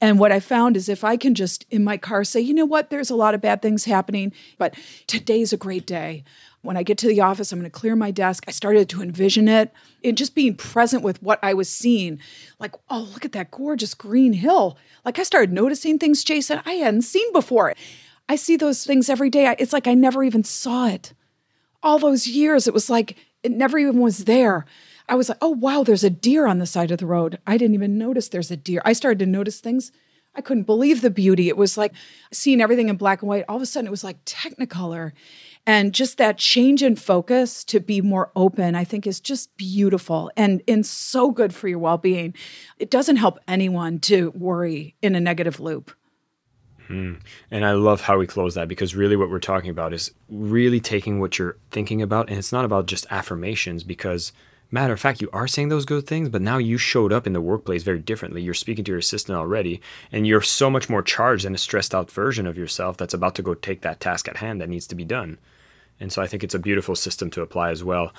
And 0.00 0.18
what 0.18 0.32
I 0.32 0.40
found 0.40 0.76
is 0.76 0.88
if 0.88 1.04
I 1.04 1.16
can 1.16 1.34
just 1.34 1.66
in 1.70 1.84
my 1.84 1.96
car 1.96 2.24
say, 2.24 2.40
you 2.40 2.54
know 2.54 2.64
what, 2.64 2.90
there's 2.90 3.10
a 3.10 3.16
lot 3.16 3.34
of 3.34 3.40
bad 3.40 3.60
things 3.60 3.84
happening, 3.84 4.32
but 4.56 4.74
today's 5.06 5.52
a 5.52 5.56
great 5.56 5.86
day. 5.86 6.24
When 6.68 6.76
I 6.76 6.82
get 6.82 6.98
to 6.98 7.08
the 7.08 7.22
office, 7.22 7.50
I'm 7.50 7.58
going 7.58 7.70
to 7.70 7.76
clear 7.76 7.96
my 7.96 8.10
desk. 8.10 8.44
I 8.46 8.50
started 8.50 8.88
to 8.90 9.02
envision 9.02 9.48
it 9.48 9.72
and 10.04 10.16
just 10.16 10.34
being 10.34 10.54
present 10.54 11.02
with 11.02 11.22
what 11.22 11.38
I 11.42 11.54
was 11.54 11.68
seeing. 11.68 12.20
Like, 12.60 12.74
oh, 12.90 13.08
look 13.12 13.24
at 13.24 13.32
that 13.32 13.50
gorgeous 13.50 13.94
green 13.94 14.34
hill. 14.34 14.78
Like, 15.04 15.18
I 15.18 15.22
started 15.22 15.52
noticing 15.52 15.98
things, 15.98 16.22
Jason, 16.22 16.60
I 16.64 16.74
hadn't 16.74 17.02
seen 17.02 17.32
before. 17.32 17.74
I 18.28 18.36
see 18.36 18.56
those 18.56 18.84
things 18.84 19.08
every 19.08 19.30
day. 19.30 19.56
It's 19.58 19.72
like 19.72 19.88
I 19.88 19.94
never 19.94 20.22
even 20.22 20.44
saw 20.44 20.86
it 20.86 21.14
all 21.82 21.98
those 21.98 22.26
years, 22.26 22.66
it 22.66 22.74
was 22.74 22.90
like 22.90 23.16
it 23.42 23.52
never 23.52 23.78
even 23.78 24.00
was 24.00 24.24
there. 24.24 24.64
I 25.08 25.14
was 25.14 25.28
like, 25.28 25.38
oh, 25.40 25.50
wow, 25.50 25.84
there's 25.84 26.04
a 26.04 26.10
deer 26.10 26.46
on 26.46 26.58
the 26.58 26.66
side 26.66 26.90
of 26.90 26.98
the 26.98 27.06
road. 27.06 27.38
I 27.46 27.56
didn't 27.56 27.74
even 27.74 27.96
notice 27.96 28.28
there's 28.28 28.50
a 28.50 28.56
deer. 28.56 28.82
I 28.84 28.92
started 28.92 29.20
to 29.20 29.26
notice 29.26 29.60
things. 29.60 29.90
I 30.34 30.42
couldn't 30.42 30.64
believe 30.64 31.00
the 31.00 31.08
beauty. 31.08 31.48
It 31.48 31.56
was 31.56 31.78
like 31.78 31.94
seeing 32.30 32.60
everything 32.60 32.88
in 32.88 32.96
black 32.96 33.22
and 33.22 33.28
white. 33.28 33.44
All 33.48 33.56
of 33.56 33.62
a 33.62 33.66
sudden, 33.66 33.86
it 33.86 33.90
was 33.90 34.04
like 34.04 34.22
technicolor. 34.24 35.12
And 35.66 35.92
just 35.92 36.18
that 36.18 36.38
change 36.38 36.82
in 36.82 36.96
focus 36.96 37.62
to 37.64 37.80
be 37.80 38.00
more 38.00 38.30
open, 38.34 38.74
I 38.74 38.84
think, 38.84 39.06
is 39.06 39.20
just 39.20 39.54
beautiful 39.56 40.30
and, 40.36 40.62
and 40.66 40.84
so 40.86 41.30
good 41.30 41.54
for 41.54 41.68
your 41.68 41.78
well 41.78 41.98
being. 41.98 42.34
It 42.78 42.90
doesn't 42.90 43.16
help 43.16 43.38
anyone 43.46 43.98
to 44.00 44.30
worry 44.30 44.94
in 45.02 45.14
a 45.14 45.20
negative 45.20 45.60
loop. 45.60 45.92
Mm. 46.88 47.20
And 47.50 47.64
I 47.64 47.72
love 47.72 48.00
how 48.00 48.18
we 48.18 48.26
close 48.26 48.54
that 48.54 48.68
because 48.68 48.94
really 48.94 49.16
what 49.16 49.30
we're 49.30 49.38
talking 49.38 49.70
about 49.70 49.92
is 49.92 50.10
really 50.28 50.80
taking 50.80 51.20
what 51.20 51.38
you're 51.38 51.56
thinking 51.70 52.00
about. 52.02 52.28
And 52.28 52.38
it's 52.38 52.52
not 52.52 52.64
about 52.64 52.86
just 52.86 53.06
affirmations 53.10 53.84
because, 53.84 54.32
matter 54.70 54.92
of 54.92 55.00
fact, 55.00 55.20
you 55.22 55.30
are 55.32 55.48
saying 55.48 55.68
those 55.68 55.84
good 55.84 56.06
things, 56.06 56.28
but 56.28 56.42
now 56.42 56.58
you 56.58 56.78
showed 56.78 57.12
up 57.12 57.26
in 57.26 57.32
the 57.32 57.40
workplace 57.40 57.82
very 57.82 57.98
differently. 57.98 58.42
You're 58.42 58.54
speaking 58.54 58.84
to 58.84 58.92
your 58.92 58.98
assistant 58.98 59.38
already, 59.38 59.80
and 60.12 60.26
you're 60.26 60.42
so 60.42 60.70
much 60.70 60.88
more 60.88 61.02
charged 61.02 61.44
than 61.44 61.54
a 61.54 61.58
stressed 61.58 61.94
out 61.94 62.10
version 62.10 62.46
of 62.46 62.58
yourself 62.58 62.96
that's 62.96 63.14
about 63.14 63.34
to 63.36 63.42
go 63.42 63.54
take 63.54 63.82
that 63.82 64.00
task 64.00 64.28
at 64.28 64.38
hand 64.38 64.60
that 64.60 64.68
needs 64.68 64.86
to 64.88 64.94
be 64.94 65.04
done. 65.04 65.38
And 66.00 66.12
so 66.12 66.22
I 66.22 66.26
think 66.26 66.44
it's 66.44 66.54
a 66.54 66.60
beautiful 66.60 66.94
system 66.94 67.30
to 67.30 67.42
apply 67.42 67.70
as 67.70 67.82
well. 67.82 68.12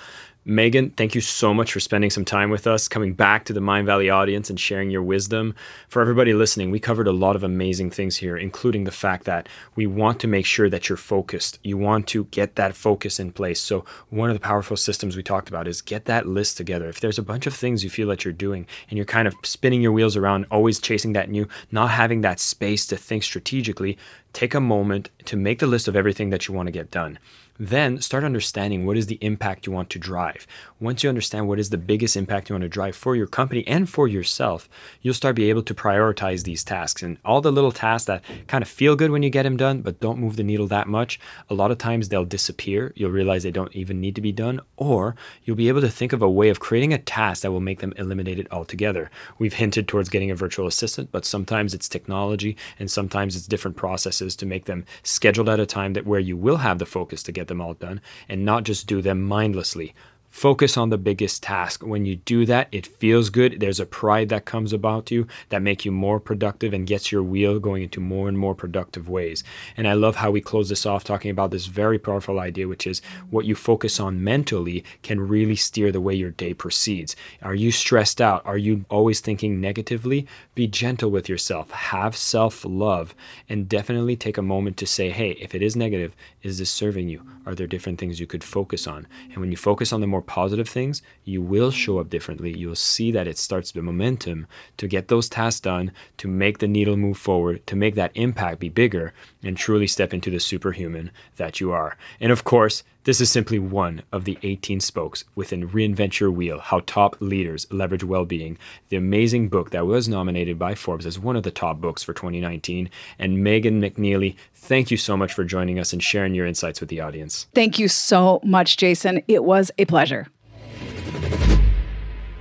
Megan, 0.46 0.88
thank 0.92 1.14
you 1.14 1.20
so 1.20 1.52
much 1.52 1.70
for 1.70 1.80
spending 1.80 2.08
some 2.08 2.24
time 2.24 2.48
with 2.48 2.66
us, 2.66 2.88
coming 2.88 3.12
back 3.12 3.44
to 3.44 3.52
the 3.52 3.60
Mindvalley 3.60 4.10
audience 4.10 4.48
and 4.48 4.58
sharing 4.58 4.90
your 4.90 5.02
wisdom. 5.02 5.54
For 5.86 6.00
everybody 6.00 6.32
listening, 6.32 6.70
we 6.70 6.80
covered 6.80 7.06
a 7.06 7.12
lot 7.12 7.36
of 7.36 7.42
amazing 7.42 7.90
things 7.90 8.16
here, 8.16 8.38
including 8.38 8.84
the 8.84 8.90
fact 8.90 9.24
that 9.24 9.50
we 9.76 9.86
want 9.86 10.18
to 10.20 10.26
make 10.26 10.46
sure 10.46 10.70
that 10.70 10.88
you're 10.88 10.96
focused. 10.96 11.58
You 11.62 11.76
want 11.76 12.06
to 12.08 12.24
get 12.24 12.54
that 12.54 12.74
focus 12.74 13.20
in 13.20 13.32
place. 13.32 13.60
So, 13.60 13.84
one 14.08 14.30
of 14.30 14.34
the 14.34 14.40
powerful 14.40 14.78
systems 14.78 15.14
we 15.14 15.22
talked 15.22 15.50
about 15.50 15.68
is 15.68 15.82
get 15.82 16.06
that 16.06 16.26
list 16.26 16.56
together. 16.56 16.88
If 16.88 17.00
there's 17.00 17.18
a 17.18 17.22
bunch 17.22 17.46
of 17.46 17.52
things 17.52 17.84
you 17.84 17.90
feel 17.90 18.08
that 18.08 18.24
you're 18.24 18.32
doing 18.32 18.66
and 18.88 18.96
you're 18.96 19.04
kind 19.04 19.28
of 19.28 19.34
spinning 19.42 19.82
your 19.82 19.92
wheels 19.92 20.16
around, 20.16 20.46
always 20.50 20.80
chasing 20.80 21.12
that 21.12 21.28
new, 21.28 21.48
not 21.70 21.90
having 21.90 22.22
that 22.22 22.40
space 22.40 22.86
to 22.86 22.96
think 22.96 23.24
strategically, 23.24 23.98
take 24.32 24.54
a 24.54 24.60
moment 24.60 25.10
to 25.26 25.36
make 25.36 25.58
the 25.58 25.66
list 25.66 25.86
of 25.86 25.96
everything 25.96 26.30
that 26.30 26.48
you 26.48 26.54
want 26.54 26.66
to 26.66 26.72
get 26.72 26.90
done. 26.90 27.18
Then 27.62 28.00
start 28.00 28.24
understanding 28.24 28.86
what 28.86 28.96
is 28.96 29.08
the 29.08 29.18
impact 29.20 29.66
you 29.66 29.72
want 29.72 29.90
to 29.90 29.98
drive. 29.98 30.46
Once 30.80 31.02
you 31.02 31.10
understand 31.10 31.46
what 31.46 31.58
is 31.58 31.68
the 31.68 31.76
biggest 31.76 32.16
impact 32.16 32.48
you 32.48 32.54
want 32.54 32.62
to 32.62 32.70
drive 32.70 32.96
for 32.96 33.14
your 33.14 33.26
company 33.26 33.68
and 33.68 33.86
for 33.86 34.08
yourself, 34.08 34.66
you'll 35.02 35.12
start 35.12 35.36
be 35.36 35.50
able 35.50 35.62
to 35.64 35.74
prioritize 35.74 36.44
these 36.44 36.64
tasks. 36.64 37.02
And 37.02 37.18
all 37.22 37.42
the 37.42 37.52
little 37.52 37.70
tasks 37.70 38.06
that 38.06 38.24
kind 38.46 38.62
of 38.62 38.68
feel 38.68 38.96
good 38.96 39.10
when 39.10 39.22
you 39.22 39.28
get 39.28 39.42
them 39.42 39.58
done, 39.58 39.82
but 39.82 40.00
don't 40.00 40.18
move 40.18 40.36
the 40.36 40.42
needle 40.42 40.68
that 40.68 40.88
much, 40.88 41.20
a 41.50 41.54
lot 41.54 41.70
of 41.70 41.76
times 41.76 42.08
they'll 42.08 42.24
disappear. 42.24 42.94
You'll 42.96 43.10
realize 43.10 43.42
they 43.42 43.50
don't 43.50 43.76
even 43.76 44.00
need 44.00 44.14
to 44.14 44.22
be 44.22 44.32
done, 44.32 44.62
or 44.78 45.14
you'll 45.44 45.54
be 45.54 45.68
able 45.68 45.82
to 45.82 45.90
think 45.90 46.14
of 46.14 46.22
a 46.22 46.30
way 46.30 46.48
of 46.48 46.60
creating 46.60 46.94
a 46.94 46.98
task 46.98 47.42
that 47.42 47.52
will 47.52 47.60
make 47.60 47.80
them 47.80 47.92
eliminated 47.98 48.48
altogether. 48.50 49.10
We've 49.38 49.52
hinted 49.52 49.86
towards 49.86 50.08
getting 50.08 50.30
a 50.30 50.34
virtual 50.34 50.66
assistant, 50.66 51.12
but 51.12 51.26
sometimes 51.26 51.74
it's 51.74 51.90
technology 51.90 52.56
and 52.78 52.90
sometimes 52.90 53.36
it's 53.36 53.46
different 53.46 53.76
processes 53.76 54.34
to 54.36 54.46
make 54.46 54.64
them 54.64 54.86
scheduled 55.02 55.50
at 55.50 55.60
a 55.60 55.66
time 55.66 55.92
that 55.92 56.06
where 56.06 56.20
you 56.20 56.38
will 56.38 56.56
have 56.56 56.78
the 56.78 56.86
focus 56.86 57.22
to 57.24 57.32
get 57.32 57.49
them 57.50 57.60
all 57.60 57.74
done 57.74 58.00
and 58.30 58.46
not 58.46 58.64
just 58.64 58.86
do 58.86 59.02
them 59.02 59.22
mindlessly. 59.22 59.94
Focus 60.30 60.76
on 60.76 60.90
the 60.90 60.96
biggest 60.96 61.42
task. 61.42 61.84
When 61.84 62.06
you 62.06 62.16
do 62.16 62.46
that, 62.46 62.68
it 62.70 62.86
feels 62.86 63.30
good. 63.30 63.58
There's 63.58 63.80
a 63.80 63.84
pride 63.84 64.28
that 64.28 64.44
comes 64.44 64.72
about 64.72 65.10
you 65.10 65.26
that 65.48 65.60
make 65.60 65.84
you 65.84 65.90
more 65.90 66.20
productive 66.20 66.72
and 66.72 66.86
gets 66.86 67.10
your 67.10 67.22
wheel 67.24 67.58
going 67.58 67.82
into 67.82 68.00
more 68.00 68.28
and 68.28 68.38
more 68.38 68.54
productive 68.54 69.08
ways. 69.08 69.42
And 69.76 69.88
I 69.88 69.94
love 69.94 70.16
how 70.16 70.30
we 70.30 70.40
close 70.40 70.68
this 70.68 70.86
off 70.86 71.02
talking 71.02 71.32
about 71.32 71.50
this 71.50 71.66
very 71.66 71.98
powerful 71.98 72.38
idea, 72.38 72.68
which 72.68 72.86
is 72.86 73.02
what 73.30 73.44
you 73.44 73.56
focus 73.56 73.98
on 73.98 74.22
mentally 74.22 74.84
can 75.02 75.20
really 75.20 75.56
steer 75.56 75.90
the 75.90 76.00
way 76.00 76.14
your 76.14 76.30
day 76.30 76.54
proceeds. 76.54 77.16
Are 77.42 77.54
you 77.54 77.72
stressed 77.72 78.20
out? 78.20 78.46
Are 78.46 78.58
you 78.58 78.84
always 78.88 79.20
thinking 79.20 79.60
negatively? 79.60 80.28
Be 80.54 80.68
gentle 80.68 81.10
with 81.10 81.28
yourself. 81.28 81.70
Have 81.72 82.16
self 82.16 82.64
love 82.64 83.16
and 83.48 83.68
definitely 83.68 84.14
take 84.14 84.38
a 84.38 84.42
moment 84.42 84.76
to 84.76 84.86
say, 84.86 85.10
hey, 85.10 85.32
if 85.32 85.56
it 85.56 85.62
is 85.62 85.74
negative, 85.74 86.14
is 86.42 86.58
this 86.58 86.70
serving 86.70 87.08
you? 87.08 87.22
Are 87.46 87.54
there 87.54 87.66
different 87.66 87.98
things 87.98 88.20
you 88.20 88.26
could 88.26 88.44
focus 88.44 88.86
on? 88.86 89.08
And 89.30 89.38
when 89.38 89.50
you 89.50 89.56
focus 89.56 89.92
on 89.92 90.00
the 90.00 90.06
more 90.06 90.19
positive 90.20 90.68
things, 90.68 91.02
you 91.24 91.42
will 91.42 91.70
show 91.70 91.98
up 91.98 92.10
differently. 92.10 92.56
You'll 92.56 92.74
see 92.74 93.10
that 93.12 93.26
it 93.26 93.38
starts 93.38 93.72
the 93.72 93.82
momentum 93.82 94.46
to 94.76 94.88
get 94.88 95.08
those 95.08 95.28
tasks 95.28 95.60
done, 95.60 95.92
to 96.18 96.28
make 96.28 96.58
the 96.58 96.68
needle 96.68 96.96
move 96.96 97.18
forward, 97.18 97.66
to 97.66 97.76
make 97.76 97.94
that 97.94 98.12
impact 98.14 98.60
be 98.60 98.68
bigger, 98.68 99.12
and 99.42 99.56
truly 99.56 99.86
step 99.86 100.12
into 100.12 100.30
the 100.30 100.40
superhuman 100.40 101.10
that 101.36 101.60
you 101.60 101.72
are. 101.72 101.96
And 102.20 102.32
of 102.32 102.44
course, 102.44 102.82
this 103.04 103.20
is 103.20 103.30
simply 103.30 103.58
one 103.58 104.02
of 104.12 104.24
the 104.24 104.38
18 104.42 104.80
spokes 104.80 105.24
within 105.34 105.68
Reinvent 105.70 106.20
Your 106.20 106.30
Wheel 106.30 106.58
How 106.58 106.80
Top 106.80 107.16
Leaders 107.20 107.66
Leverage 107.70 108.04
Wellbeing, 108.04 108.58
the 108.90 108.96
amazing 108.96 109.48
book 109.48 109.70
that 109.70 109.86
was 109.86 110.08
nominated 110.08 110.58
by 110.58 110.74
Forbes 110.74 111.06
as 111.06 111.18
one 111.18 111.36
of 111.36 111.42
the 111.42 111.50
top 111.50 111.80
books 111.80 112.02
for 112.02 112.12
2019. 112.12 112.90
And 113.18 113.42
Megan 113.42 113.80
McNeely, 113.80 114.36
thank 114.54 114.90
you 114.90 114.96
so 114.96 115.16
much 115.16 115.32
for 115.32 115.44
joining 115.44 115.78
us 115.78 115.92
and 115.92 116.02
sharing 116.02 116.34
your 116.34 116.46
insights 116.46 116.80
with 116.80 116.90
the 116.90 117.00
audience. 117.00 117.46
Thank 117.54 117.78
you 117.78 117.88
so 117.88 118.40
much, 118.44 118.76
Jason. 118.76 119.22
It 119.28 119.44
was 119.44 119.70
a 119.78 119.86
pleasure. 119.86 120.26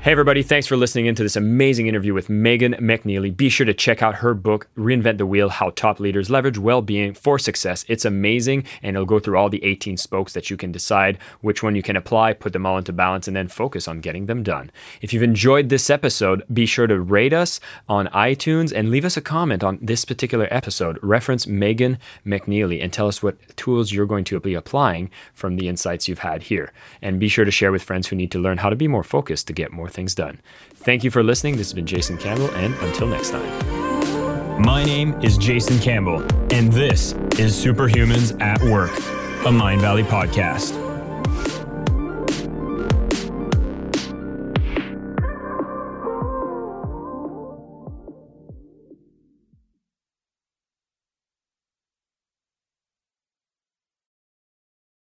Hey, 0.02 0.14
everybody, 0.14 0.44
thanks 0.44 0.66
for 0.66 0.78
listening 0.78 1.08
into 1.08 1.24
this 1.24 1.36
amazing 1.36 1.88
interview 1.88 2.14
with 2.14 2.30
Megan 2.30 2.74
McNeely. 2.76 3.36
Be 3.36 3.50
sure 3.50 3.66
to 3.66 3.74
check 3.74 4.02
out 4.02 4.16
her 4.16 4.34
book, 4.34 4.70
Reinvent 4.78 5.18
the 5.18 5.26
Wheel 5.26 5.50
How 5.50 5.72
Top 5.72 6.00
Leaders 6.00 6.30
Leverage 6.30 6.58
Well 6.58 6.82
Being 6.82 7.14
for 7.14 7.38
Success. 7.38 7.84
It's 7.90 8.06
amazing, 8.06 8.64
and 8.82 8.96
it'll 8.96 9.06
go 9.06 9.20
through 9.20 9.38
all 9.38 9.50
the 9.50 9.62
18 9.62 9.98
spokes 9.98 10.32
that 10.32 10.50
you 10.50 10.56
can 10.56 10.72
decide 10.72 11.18
which 11.42 11.62
one 11.64 11.76
you 11.76 11.84
can 11.84 11.98
apply, 11.98 12.32
put 12.32 12.54
them 12.54 12.66
all 12.66 12.78
into 12.78 12.94
balance, 12.94 13.28
and 13.28 13.36
then 13.36 13.50
focus 13.50 13.90
on 13.90 14.00
getting 14.00 14.28
them 14.28 14.42
done. 14.42 14.72
If 15.02 15.12
you've 15.12 15.22
enjoyed 15.22 15.68
this 15.68 15.90
episode, 15.90 16.44
be 16.54 16.66
sure 16.66 16.88
to 16.88 16.98
rate 16.98 17.34
us 17.34 17.60
on 17.90 18.08
iTunes 18.08 18.72
and 18.72 18.92
leave 18.92 19.04
us 19.04 19.18
a 19.18 19.22
comment 19.22 19.66
on 19.66 19.80
this 19.82 20.06
particular 20.06 20.48
episode. 20.50 20.98
Reference 21.04 21.46
Megan 21.46 21.98
McNeely 22.26 22.82
and 22.82 22.94
tell 22.94 23.10
us 23.10 23.22
what 23.22 23.36
tools 23.58 23.92
you're 23.92 24.06
going 24.06 24.24
to 24.24 24.40
be 24.40 24.54
applying 24.54 25.12
from 25.34 25.58
the 25.58 25.68
insights 25.68 26.08
you've 26.08 26.20
had 26.20 26.44
here. 26.44 26.72
And 27.02 27.20
be 27.20 27.28
sure 27.28 27.44
to 27.44 27.52
share 27.52 27.74
with 27.74 27.84
friends 27.84 28.08
who 28.08 28.16
need 28.16 28.32
to 28.32 28.40
learn 28.40 28.60
how 28.60 28.70
to 28.70 28.78
be 28.78 28.88
more 28.88 29.04
focused 29.04 29.48
to 29.48 29.54
get 29.54 29.74
more 29.74 29.89
more 29.90 29.94
things 29.96 30.16
done. 30.16 30.40
Thank 30.76 31.04
you 31.04 31.12
for 31.12 31.24
listening. 31.24 31.58
This 31.58 31.68
has 31.68 31.74
been 31.74 31.86
Jason 31.86 32.18
Campbell, 32.18 32.50
and 32.56 32.74
until 32.76 33.08
next 33.08 33.32
time. 33.32 34.62
My 34.62 34.84
name 34.84 35.14
is 35.22 35.38
Jason 35.38 35.80
Campbell, 35.80 36.22
and 36.54 36.72
this 36.72 37.14
is 37.38 37.56
Superhumans 37.56 38.40
at 38.42 38.62
Work, 38.62 38.92
a 39.46 39.52
Mindvalley 39.52 40.04
podcast. 40.04 40.89